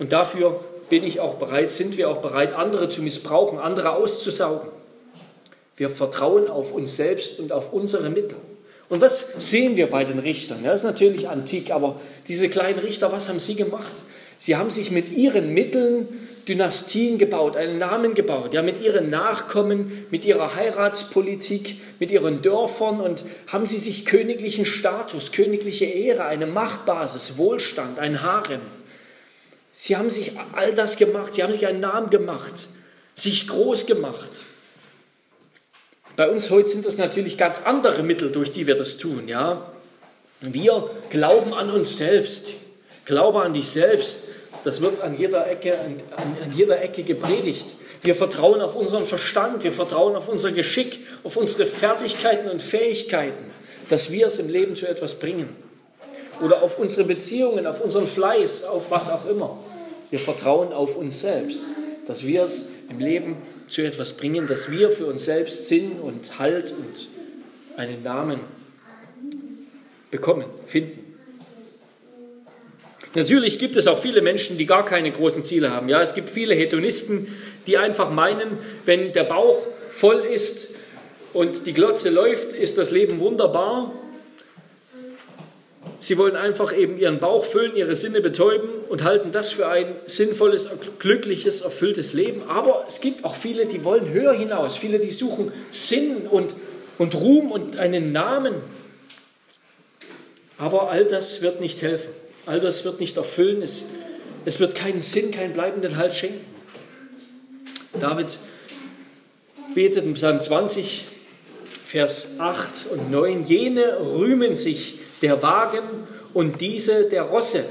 [0.01, 4.68] Und dafür bin ich auch bereit, sind wir auch bereit, andere zu missbrauchen, andere auszusaugen.
[5.76, 8.36] Wir vertrauen auf uns selbst und auf unsere Mittel.
[8.88, 10.64] Und was sehen wir bei den Richtern?
[10.64, 13.94] Das ist natürlich antik, aber diese kleinen Richter, was haben sie gemacht?
[14.36, 16.09] Sie haben sich mit ihren Mitteln
[16.48, 23.01] Dynastien gebaut, einen Namen gebaut, ja, mit ihren Nachkommen, mit ihrer Heiratspolitik, mit ihren Dörfern
[23.01, 28.61] und haben sie sich königlichen Status, königliche Ehre, eine Machtbasis, Wohlstand, ein Harem.
[29.83, 32.53] Sie haben sich all das gemacht, sie haben sich einen Namen gemacht,
[33.14, 34.28] sich groß gemacht.
[36.16, 39.72] Bei uns heute sind das natürlich ganz andere Mittel, durch die wir das tun, ja.
[40.43, 42.49] Wir glauben an uns selbst,
[43.07, 44.20] glaube an dich selbst,
[44.64, 47.74] das wird an jeder Ecke, an, an jeder Ecke gepredigt.
[48.03, 53.45] Wir vertrauen auf unseren Verstand, wir vertrauen auf unser Geschick, auf unsere Fertigkeiten und Fähigkeiten,
[53.89, 55.49] dass wir es im Leben zu etwas bringen.
[56.43, 59.59] Oder auf unsere Beziehungen, auf unseren Fleiß, auf was auch immer.
[60.11, 61.65] Wir vertrauen auf uns selbst,
[62.07, 63.37] dass wir es im Leben
[63.69, 67.09] zu etwas bringen, dass wir für uns selbst Sinn und Halt und
[67.77, 68.41] einen Namen
[70.11, 71.11] bekommen, finden.
[73.15, 75.89] Natürlich gibt es auch viele Menschen, die gar keine großen Ziele haben.
[75.89, 77.27] Ja, es gibt viele Hedonisten,
[77.67, 80.75] die einfach meinen, wenn der Bauch voll ist
[81.33, 83.93] und die Glotze läuft, ist das Leben wunderbar.
[86.03, 89.96] Sie wollen einfach eben ihren Bauch füllen, ihre Sinne betäuben und halten das für ein
[90.07, 90.66] sinnvolles,
[90.98, 92.42] glückliches, erfülltes Leben.
[92.48, 94.78] Aber es gibt auch viele, die wollen höher hinaus.
[94.78, 96.55] Viele, die suchen Sinn und,
[96.96, 98.55] und Ruhm und einen Namen.
[100.57, 102.11] Aber all das wird nicht helfen.
[102.46, 103.61] All das wird nicht erfüllen.
[103.61, 103.84] Es,
[104.46, 106.46] es wird keinen Sinn, keinen bleibenden Halt schenken.
[108.01, 108.38] David
[109.74, 111.05] betet in Psalm 20,
[111.84, 115.83] Vers 8 und 9, jene rühmen sich der Wagen
[116.35, 117.64] und diese der Rosse.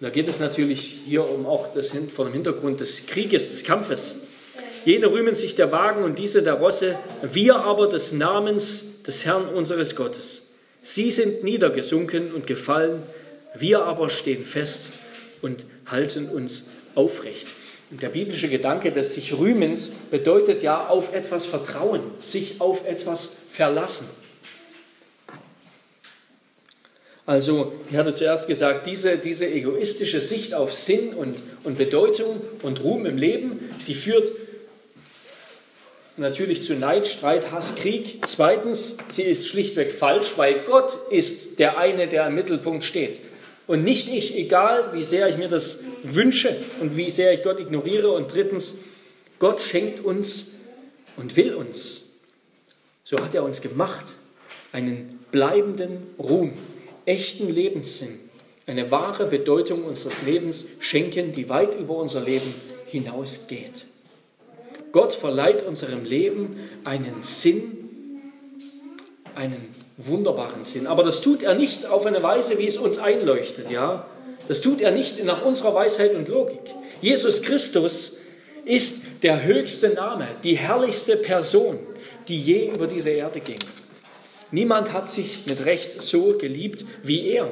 [0.00, 4.16] Da geht es natürlich hier um auch das vor dem Hintergrund des Krieges, des Kampfes.
[4.84, 9.48] Jene rühmen sich der Wagen und diese der Rosse, wir aber des Namens des Herrn
[9.48, 10.50] unseres Gottes.
[10.82, 13.02] Sie sind niedergesunken und gefallen,
[13.54, 14.90] wir aber stehen fest
[15.42, 17.48] und halten uns aufrecht.
[17.90, 24.06] Der biblische Gedanke des sich Rühmens bedeutet ja auf etwas vertrauen, sich auf etwas verlassen.
[27.26, 32.84] Also, ich hatte zuerst gesagt, diese, diese egoistische Sicht auf Sinn und, und Bedeutung und
[32.84, 34.30] Ruhm im Leben, die führt
[36.16, 38.24] natürlich zu Neid, Streit, Hass, Krieg.
[38.24, 43.18] Zweitens, sie ist schlichtweg falsch, weil Gott ist der eine, der im Mittelpunkt steht.
[43.66, 47.58] Und nicht ich, egal wie sehr ich mir das wünsche und wie sehr ich Gott
[47.58, 48.12] ignoriere.
[48.12, 48.76] Und drittens,
[49.40, 50.52] Gott schenkt uns
[51.16, 52.04] und will uns,
[53.02, 54.14] so hat er uns gemacht,
[54.70, 56.56] einen bleibenden Ruhm
[57.06, 58.18] echten Lebenssinn,
[58.66, 62.52] eine wahre Bedeutung unseres Lebens schenken, die weit über unser Leben
[62.86, 63.86] hinausgeht.
[64.92, 67.86] Gott verleiht unserem Leben einen Sinn,
[69.34, 70.86] einen wunderbaren Sinn.
[70.86, 74.06] Aber das tut er nicht auf eine Weise, wie es uns einleuchtet, ja.
[74.48, 76.60] Das tut er nicht nach unserer Weisheit und Logik.
[77.00, 78.18] Jesus Christus
[78.64, 81.78] ist der höchste Name, die herrlichste Person,
[82.28, 83.58] die je über diese Erde ging.
[84.50, 87.50] Niemand hat sich mit Recht so geliebt wie er.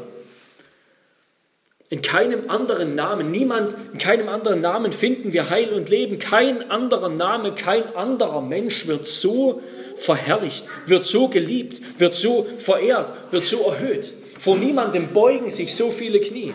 [1.91, 6.19] In keinem anderen Namen, niemand, in keinem anderen Namen finden wir Heil und Leben.
[6.19, 9.63] Kein anderer Name, kein anderer Mensch wird so
[9.97, 14.13] verherrlicht, wird so geliebt, wird so verehrt, wird so erhöht.
[14.39, 16.55] Vor niemandem beugen sich so viele Knie.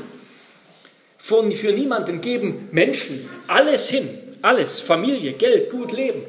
[1.17, 4.09] Für, für niemanden geben Menschen alles hin,
[4.41, 6.23] alles, Familie, Geld, gut Leben.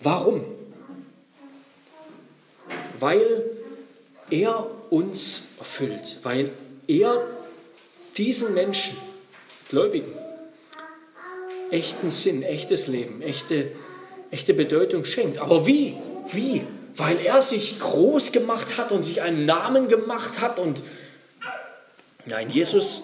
[0.00, 0.44] Warum?
[2.98, 3.44] Weil
[4.30, 6.50] er uns erfüllt, weil
[6.86, 7.26] er
[8.16, 8.96] diesen Menschen,
[9.68, 10.12] Gläubigen,
[11.70, 13.72] echten Sinn, echtes Leben, echte,
[14.30, 15.38] echte Bedeutung schenkt.
[15.38, 15.96] Aber wie?
[16.30, 16.62] Wie?
[16.96, 20.82] Weil er sich groß gemacht hat und sich einen Namen gemacht hat und
[22.26, 23.02] nein, Jesus,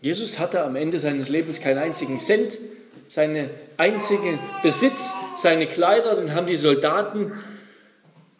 [0.00, 2.58] Jesus hatte am Ende seines Lebens keinen einzigen Cent,
[3.06, 7.32] seine einzigen Besitz, seine Kleider, den haben die Soldaten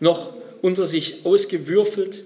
[0.00, 0.32] noch
[0.62, 2.24] unter sich ausgewürfelt.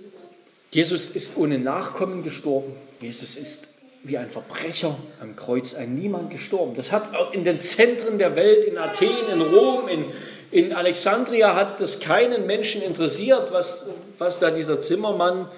[0.71, 2.73] Jesus ist ohne Nachkommen gestorben.
[3.01, 3.69] Jesus ist
[4.03, 6.75] wie ein Verbrecher am Kreuz, ein Niemand gestorben.
[6.77, 10.05] Das hat auch in den Zentren der Welt, in Athen, in Rom, in,
[10.51, 13.87] in Alexandria, hat das keinen Menschen interessiert, was,
[14.19, 15.49] was da dieser Zimmermann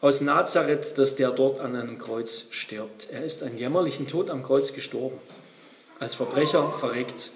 [0.00, 3.08] aus Nazareth, dass der dort an einem Kreuz stirbt.
[3.12, 5.18] Er ist einen jämmerlichen Tod am Kreuz gestorben,
[6.00, 7.30] als Verbrecher verreckt.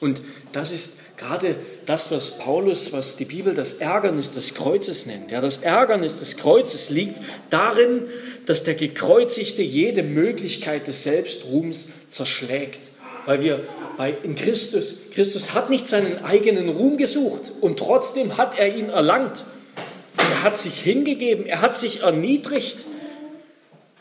[0.00, 0.22] Und
[0.52, 5.30] das ist gerade das, was Paulus, was die Bibel das Ärgernis des Kreuzes nennt.
[5.30, 7.20] Ja, das Ärgernis des Kreuzes liegt
[7.50, 8.04] darin,
[8.46, 12.90] dass der Gekreuzigte jede Möglichkeit des Selbstruhms zerschlägt.
[13.26, 13.64] Weil wir
[13.98, 18.88] bei, in Christus, Christus hat nicht seinen eigenen Ruhm gesucht und trotzdem hat er ihn
[18.88, 19.44] erlangt.
[20.16, 22.86] Er hat sich hingegeben, er hat sich erniedrigt.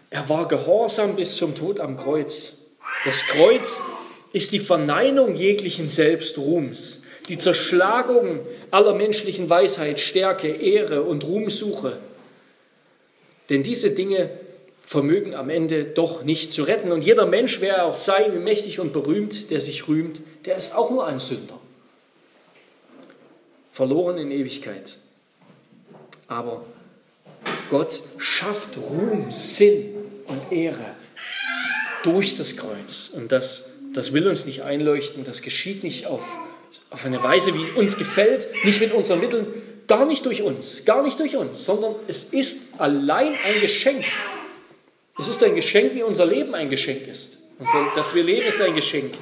[0.10, 2.54] Er war gehorsam bis zum Tod am Kreuz.
[3.04, 3.82] Das Kreuz
[4.34, 8.39] ist die Verneinung jeglichen Selbstruhms die Zerschlagung
[8.71, 11.97] aller menschlichen Weisheit, Stärke, Ehre und Ruhmsuche.
[13.49, 14.30] Denn diese Dinge
[14.86, 16.91] vermögen am Ende doch nicht zu retten.
[16.91, 20.57] Und jeder Mensch, wer er auch sei, wie mächtig und berühmt, der sich rühmt, der
[20.57, 21.59] ist auch nur ein Sünder.
[23.73, 24.97] Verloren in Ewigkeit.
[26.28, 26.65] Aber
[27.69, 29.93] Gott schafft Ruhm, Sinn
[30.28, 30.95] und Ehre
[32.03, 33.11] durch das Kreuz.
[33.13, 36.36] Und das, das will uns nicht einleuchten, das geschieht nicht auf
[36.90, 39.48] auf eine Weise, wie es uns gefällt, nicht mit unseren Mitteln,
[39.88, 44.06] gar nicht durch uns, gar nicht durch uns, sondern es ist allein ein Geschenk.
[45.18, 47.38] Es ist ein Geschenk, wie unser Leben ein Geschenk ist.
[47.96, 49.16] Dass wir leben, ist ein Geschenk.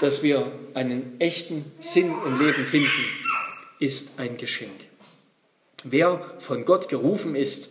[0.00, 2.90] Dass wir einen echten Sinn im Leben finden,
[3.78, 4.72] ist ein Geschenk.
[5.84, 7.70] Wer von Gott gerufen ist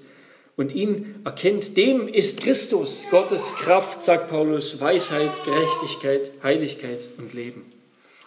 [0.58, 7.72] und ihn erkennt, dem ist Christus, Gottes Kraft, sagt Paulus, Weisheit, Gerechtigkeit, Heiligkeit und Leben.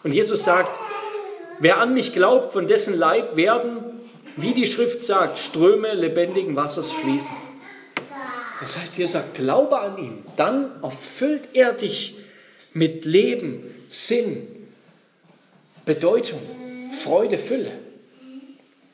[0.03, 0.77] Und Jesus sagt,
[1.59, 3.99] wer an mich glaubt, von dessen Leib werden
[4.41, 7.35] wie die Schrift sagt, Ströme lebendigen Wassers fließen.
[8.61, 12.15] Das heißt, hier sagt, glaube an ihn, dann erfüllt er dich
[12.73, 14.47] mit Leben, Sinn,
[15.85, 16.41] Bedeutung,
[16.91, 17.71] Freude, Fülle.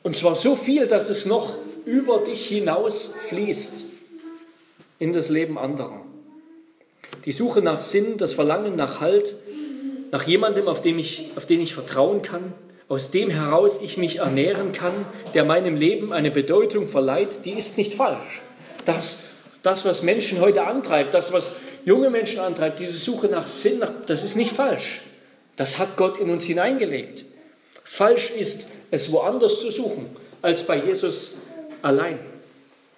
[0.02, 3.84] Und zwar so viel, dass es noch über dich hinaus fließt
[4.98, 6.02] in das Leben anderer.
[7.24, 9.34] Die Suche nach Sinn, das Verlangen nach Halt,
[10.10, 12.52] nach jemandem, auf, dem ich, auf den ich vertrauen kann,
[12.88, 14.92] aus dem heraus ich mich ernähren kann,
[15.34, 18.42] der meinem Leben eine Bedeutung verleiht, die ist nicht falsch.
[18.84, 19.20] Das,
[19.62, 21.52] das was Menschen heute antreibt, das, was
[21.84, 25.02] junge Menschen antreibt, diese Suche nach Sinn, das ist nicht falsch.
[25.56, 27.24] Das hat Gott in uns hineingelegt.
[27.82, 31.32] Falsch ist, es woanders zu suchen, als bei Jesus
[31.86, 32.18] allein.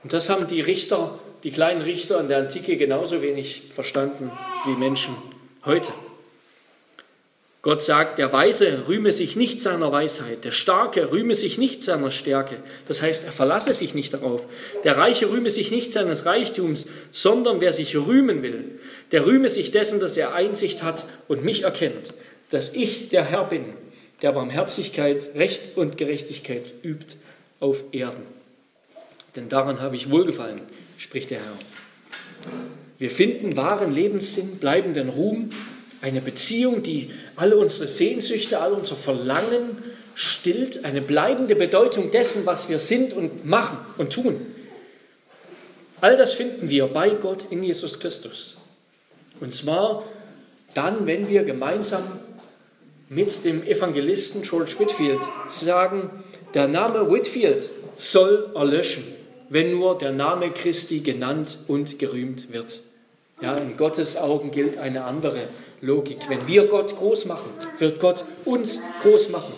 [0.03, 4.31] Und das haben die Richter, die kleinen Richter in der Antike genauso wenig verstanden
[4.67, 5.15] wie Menschen
[5.65, 5.93] heute.
[7.61, 12.13] Gott sagt, der Weise rühme sich nicht seiner Weisheit, der Starke rühme sich nicht seiner
[12.13, 12.57] Stärke.
[12.87, 14.47] Das heißt, er verlasse sich nicht darauf.
[14.85, 18.79] Der Reiche rühme sich nicht seines Reichtums, sondern wer sich rühmen will,
[19.11, 22.15] der rühme sich dessen, dass er Einsicht hat und mich erkennt,
[22.51, 23.75] dass ich der Herr bin,
[24.23, 27.17] der Barmherzigkeit, Recht und Gerechtigkeit übt
[27.59, 28.38] auf Erden.
[29.37, 30.61] Denn daran habe ich wohlgefallen,
[30.97, 31.59] spricht der Herr.
[32.99, 35.51] Wir finden wahren Lebenssinn, bleibenden Ruhm
[36.01, 39.79] eine Beziehung, die alle unsere Sehnsüchte, all unser Verlangen
[40.15, 44.47] stillt, eine bleibende Bedeutung dessen, was wir sind und machen und tun.
[46.01, 48.59] All das finden wir bei Gott in Jesus Christus.
[49.41, 50.05] Und zwar
[50.75, 52.05] dann, wenn wir gemeinsam
[53.09, 55.21] mit dem Evangelisten George Whitfield
[55.51, 56.11] sagen,
[56.55, 59.05] der Name Whitfield soll erlöschen,
[59.49, 62.81] wenn nur der Name Christi genannt und gerühmt wird.
[63.41, 65.49] Ja, in Gottes Augen gilt eine andere
[65.81, 66.19] Logik.
[66.29, 69.53] Wenn wir Gott groß machen, wird Gott uns groß machen.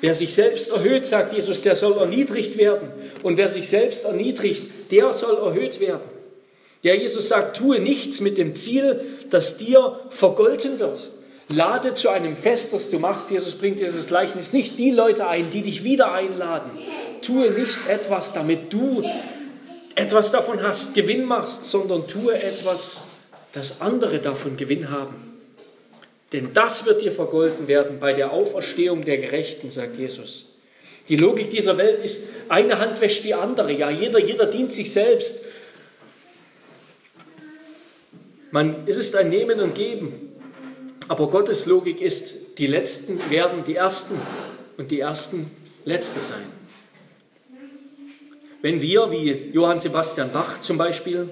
[0.00, 2.88] Wer sich selbst erhöht, sagt Jesus, der soll erniedrigt werden.
[3.22, 6.02] Und wer sich selbst erniedrigt, der soll erhöht werden.
[6.82, 11.08] Ja, Jesus sagt, tue nichts mit dem Ziel, dass dir vergolten wird.
[11.48, 13.30] Lade zu einem Fest, das du machst.
[13.30, 16.70] Jesus bringt dieses Gleichnis nicht die Leute ein, die dich wieder einladen.
[17.22, 19.02] Tue nicht etwas, damit du
[19.94, 23.02] etwas davon hast, Gewinn machst, sondern tue etwas,
[23.52, 25.32] dass andere davon Gewinn haben.
[26.32, 30.48] Denn das wird dir vergolten werden bei der Auferstehung der Gerechten, sagt Jesus.
[31.08, 33.72] Die Logik dieser Welt ist, eine Hand wäscht die andere.
[33.72, 35.44] Ja, jeder, jeder dient sich selbst.
[38.50, 40.32] Man, es ist ein Nehmen und Geben.
[41.08, 44.14] Aber Gottes Logik ist, die Letzten werden die Ersten
[44.76, 45.50] und die Ersten
[45.84, 46.61] Letzte sein.
[48.62, 51.28] Wenn wir, wie Johann Sebastian Bach zum Beispiel,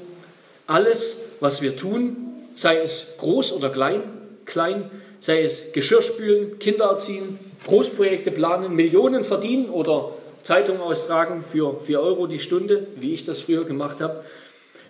[0.66, 2.16] alles, was wir tun,
[2.56, 4.02] sei es groß oder klein,
[4.46, 10.10] klein, sei es Geschirrspülen, Kinder erziehen, Großprojekte planen, Millionen verdienen oder
[10.42, 14.24] Zeitungen austragen für 4 Euro die Stunde, wie ich das früher gemacht habe.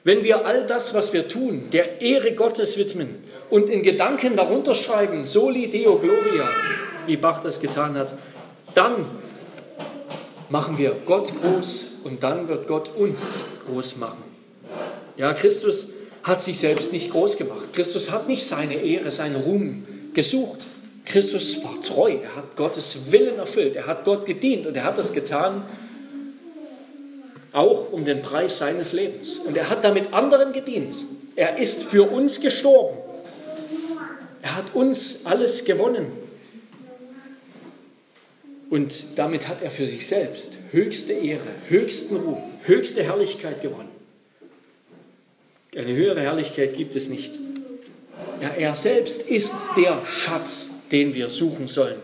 [0.03, 3.16] Wenn wir all das, was wir tun, der Ehre Gottes widmen
[3.51, 6.49] und in Gedanken darunter schreiben, Soli Deo Gloria,
[7.07, 8.14] wie Bach das getan hat,
[8.74, 9.05] dann
[10.51, 13.21] machen wir Gott groß und dann wird Gott uns
[13.67, 14.23] groß machen.
[15.17, 15.91] Ja, Christus
[16.23, 17.73] hat sich selbst nicht groß gemacht.
[17.73, 20.67] Christus hat nicht seine Ehre, seinen Ruhm gesucht.
[21.07, 24.99] Christus war treu, er hat Gottes Willen erfüllt, er hat Gott gedient und er hat
[24.99, 25.65] das getan,
[27.53, 29.39] auch um den Preis seines Lebens.
[29.39, 30.95] Und er hat damit anderen gedient.
[31.35, 32.99] Er ist für uns gestorben.
[34.43, 36.13] Er hat uns alles gewonnen.
[38.71, 43.91] Und damit hat er für sich selbst höchste Ehre, höchsten Ruhm, höchste Herrlichkeit gewonnen.
[45.77, 47.35] Eine höhere Herrlichkeit gibt es nicht.
[48.41, 51.99] Ja, er selbst ist der Schatz, den wir suchen sollen.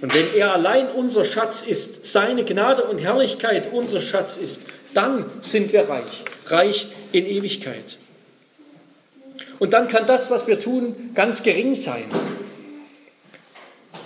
[0.00, 4.62] Und wenn er allein unser Schatz ist, seine Gnade und Herrlichkeit unser Schatz ist,
[4.94, 7.98] dann sind wir reich, reich in Ewigkeit.
[9.58, 12.04] Und dann kann das, was wir tun, ganz gering sein.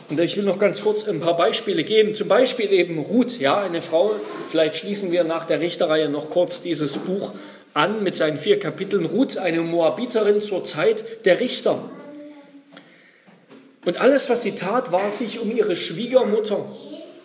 [0.08, 2.14] Und ich will noch ganz kurz ein paar Beispiele geben.
[2.14, 4.14] Zum Beispiel eben Ruth, ja, eine Frau.
[4.48, 7.32] Vielleicht schließen wir nach der Richterreihe noch kurz dieses Buch
[7.74, 9.04] an mit seinen vier Kapiteln.
[9.04, 11.90] Ruth, eine Moabiterin zur Zeit der Richter.
[13.84, 16.64] Und alles, was sie tat, war, sich um ihre Schwiegermutter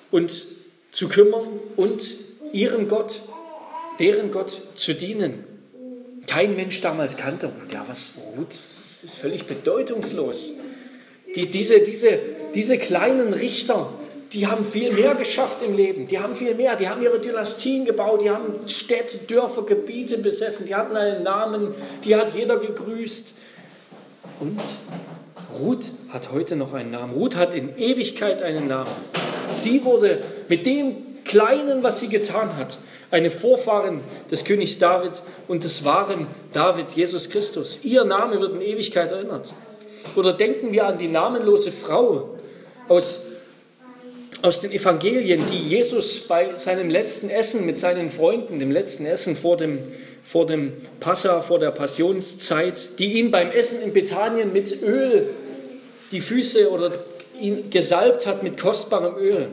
[0.10, 0.46] und
[0.92, 2.04] zu kümmern und
[2.52, 3.22] ihren Gott,
[4.00, 5.44] deren Gott zu dienen.
[6.28, 7.74] Kein Mensch damals kannte Ruth.
[7.74, 8.50] Ja, was Ruth?
[8.50, 10.54] Das ist völlig bedeutungslos.
[11.36, 12.20] Die, diese, diese,
[12.54, 13.90] diese kleinen Richter,
[14.34, 16.08] die haben viel mehr geschafft im Leben.
[16.08, 16.78] Die haben viel mehr.
[16.78, 18.22] Die haben ihre Dynastien gebaut.
[18.24, 20.66] Die haben Städte, Dörfer, Gebiete besessen.
[20.66, 21.76] Die hatten einen Namen.
[22.06, 23.34] Die hat jeder gegrüßt.
[24.40, 24.62] Und
[25.60, 27.14] Ruth hat heute noch einen Namen.
[27.14, 28.92] Ruth hat in Ewigkeit einen Namen.
[29.54, 30.96] Sie wurde mit dem
[31.26, 32.78] Kleinen, was sie getan hat.
[33.12, 34.00] Eine Vorfahren
[34.32, 37.84] des Königs David und des wahren David, Jesus Christus.
[37.84, 39.54] Ihr Name wird in Ewigkeit erinnert.
[40.16, 42.38] Oder denken wir an die namenlose Frau
[42.88, 43.22] aus,
[44.42, 49.36] aus den Evangelien, die Jesus bei seinem letzten Essen mit seinen Freunden, dem letzten Essen
[49.36, 49.80] vor dem,
[50.24, 55.30] vor dem Passa, vor der Passionszeit, die ihn beim Essen in Bethanien mit Öl
[56.12, 56.92] die Füße oder
[57.40, 59.48] ihn gesalbt hat mit kostbarem Öl.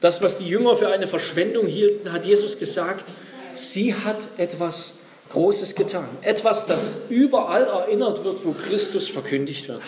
[0.00, 3.12] Das, was die Jünger für eine Verschwendung hielten, hat Jesus gesagt,
[3.54, 4.94] sie hat etwas
[5.30, 6.08] Großes getan.
[6.22, 9.82] Etwas, das überall erinnert wird, wo Christus verkündigt wird.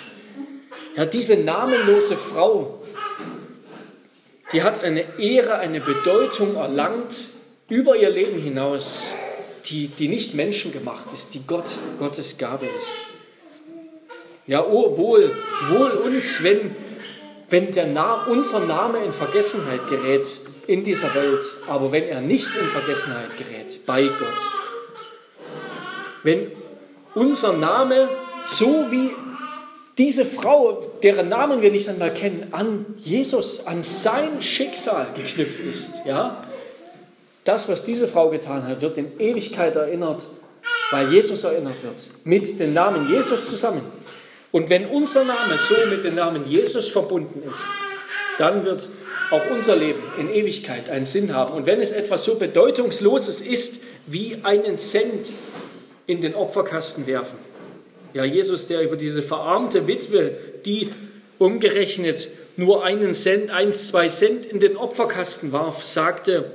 [0.97, 2.83] Ja, diese namenlose Frau,
[4.53, 7.15] die hat eine Ehre, eine Bedeutung erlangt
[7.69, 9.15] über ihr Leben hinaus,
[9.67, 11.65] die, die nicht menschengemacht ist, die Gott,
[11.99, 12.91] Gottes Gabe ist.
[14.47, 15.35] Ja, oh, wohl,
[15.69, 16.77] wohl uns, wenn,
[17.49, 20.27] wenn der Na unser Name in Vergessenheit gerät
[20.67, 24.41] in dieser Welt, aber wenn er nicht in Vergessenheit gerät bei Gott.
[26.23, 26.53] Wenn
[27.15, 28.09] unser Name
[28.47, 29.11] so wie
[29.99, 36.03] diese Frau, deren Namen wir nicht einmal kennen, an Jesus, an sein Schicksal geknüpft ist,
[36.07, 36.43] ja,
[37.45, 40.27] das, was diese Frau getan hat, wird in Ewigkeit erinnert,
[40.91, 43.83] weil Jesus erinnert wird, mit dem Namen Jesus zusammen.
[44.53, 47.67] Und wenn unser Name so mit dem Namen Jesus verbunden ist,
[48.39, 48.89] dann wird
[49.31, 51.55] auch unser Leben in Ewigkeit einen Sinn haben.
[51.55, 55.29] Und wenn es etwas so Bedeutungsloses ist, wie einen Cent
[56.07, 57.39] in den Opferkasten werfen.
[58.15, 60.91] Ja, Jesus, der über diese verarmte Witwe, die
[61.39, 66.51] umgerechnet nur einen Cent, eins, zwei Cent in den Opferkasten warf, sagte,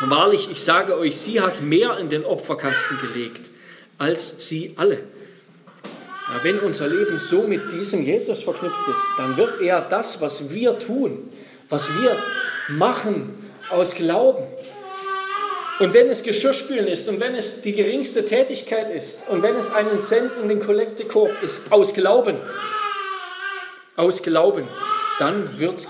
[0.00, 3.50] wahrlich, ich sage euch, sie hat mehr in den Opferkasten gelegt
[4.00, 4.94] als sie alle.
[5.84, 10.50] Ja, wenn unser Leben so mit diesem Jesus verknüpft ist, dann wird er das, was
[10.50, 11.30] wir tun,
[11.68, 12.16] was wir
[12.68, 13.34] machen,
[13.68, 14.44] aus Glauben,
[15.80, 19.72] und wenn es Geschirrspülen ist und wenn es die geringste Tätigkeit ist und wenn es
[19.72, 22.36] einen Cent in den Kollektekorb ist, aus Glauben,
[23.96, 24.64] aus Glauben,
[25.18, 25.88] dann wird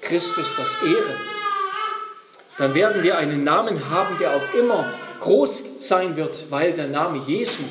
[0.00, 1.14] Christus das ehren.
[2.58, 7.22] Dann werden wir einen Namen haben, der auf immer groß sein wird, weil der Name
[7.26, 7.62] Jesu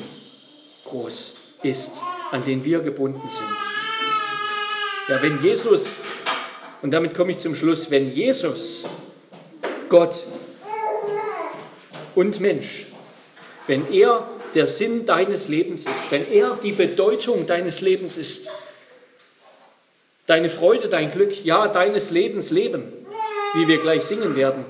[0.86, 2.00] groß ist,
[2.30, 3.48] an den wir gebunden sind.
[5.08, 5.94] Ja, wenn Jesus,
[6.80, 8.86] und damit komme ich zum Schluss, wenn Jesus
[9.90, 10.14] Gott
[12.20, 12.84] und Mensch,
[13.66, 18.50] wenn er der Sinn deines Lebens ist, wenn er die Bedeutung deines Lebens ist,
[20.26, 22.82] deine Freude, dein Glück, ja, deines Lebens Leben,
[23.54, 24.66] wie wir gleich singen werden,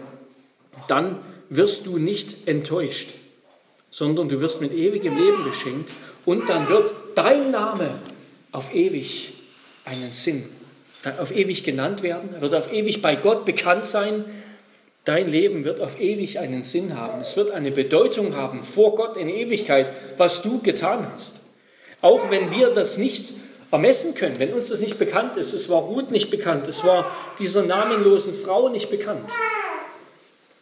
[0.87, 3.09] dann wirst du nicht enttäuscht,
[3.91, 5.91] sondern du wirst mit ewigem Leben beschenkt
[6.25, 7.91] und dann wird dein Name
[8.53, 9.33] auf ewig
[9.87, 10.45] einen Sinn,
[11.19, 14.25] auf ewig genannt werden, er wird auf ewig bei Gott bekannt sein
[15.05, 17.21] Dein Leben wird auf ewig einen Sinn haben.
[17.21, 19.87] Es wird eine Bedeutung haben vor Gott in Ewigkeit,
[20.19, 21.41] was du getan hast.
[22.03, 23.33] Auch wenn wir das nicht
[23.71, 25.53] ermessen können, wenn uns das nicht bekannt ist.
[25.53, 29.31] Es war Ruth nicht bekannt, es war dieser namenlosen Frau nicht bekannt.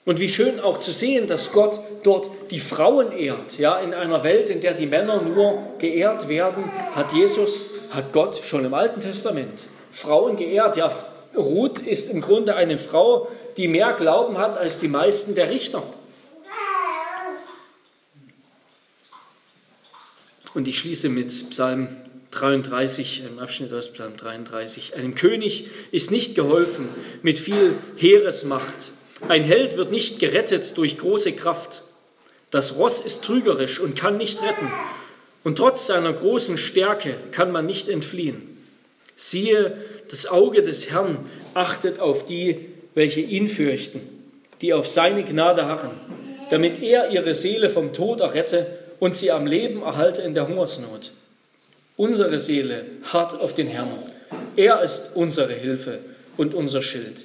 [0.05, 3.59] Und wie schön auch zu sehen, dass Gott dort die Frauen ehrt.
[3.59, 6.65] Ja, in einer Welt, in der die Männer nur geehrt werden,
[6.95, 9.61] hat Jesus, hat Gott schon im Alten Testament
[9.93, 10.77] Frauen geehrt.
[10.77, 10.91] Ja,
[11.37, 15.83] Ruth ist im Grunde eine Frau, die mehr Glauben hat als die meisten der Richter.
[20.55, 21.89] Und ich schließe mit Psalm
[22.31, 24.95] 33, im Abschnitt aus Psalm 33.
[24.97, 26.89] Einem König ist nicht geholfen
[27.23, 28.93] mit viel Heeresmacht.
[29.29, 31.83] Ein Held wird nicht gerettet durch große Kraft.
[32.51, 34.71] Das Ross ist trügerisch und kann nicht retten.
[35.45, 38.59] Und trotz seiner großen Stärke kann man nicht entfliehen.
[39.17, 39.77] Siehe,
[40.11, 41.19] das Auge des Herrn
[41.55, 44.01] achtet auf die, welche ihn fürchten,
[44.61, 45.93] die auf seine Gnade harren,
[46.51, 48.67] damit er ihre Seele vom Tod errette
[48.99, 51.13] und sie am Leben erhalte in der Hungersnot.
[51.97, 53.89] Unsere Seele harrt auf den Herrn.
[54.57, 55.99] Er ist unsere Hilfe
[56.37, 57.25] und unser Schild.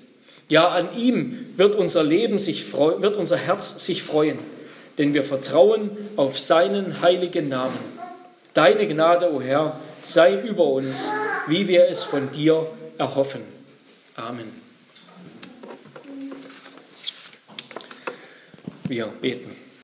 [0.50, 4.40] Ja, an ihm wird unser Leben sich freuen, wird unser Herz sich freuen,
[4.98, 7.80] denn wir vertrauen auf seinen heiligen Namen.
[8.54, 11.12] Deine Gnade, o oh Herr, sei über uns,
[11.48, 13.42] wie wir es von dir erhoffen.
[14.16, 14.62] Amen.
[18.88, 19.63] Wir beten.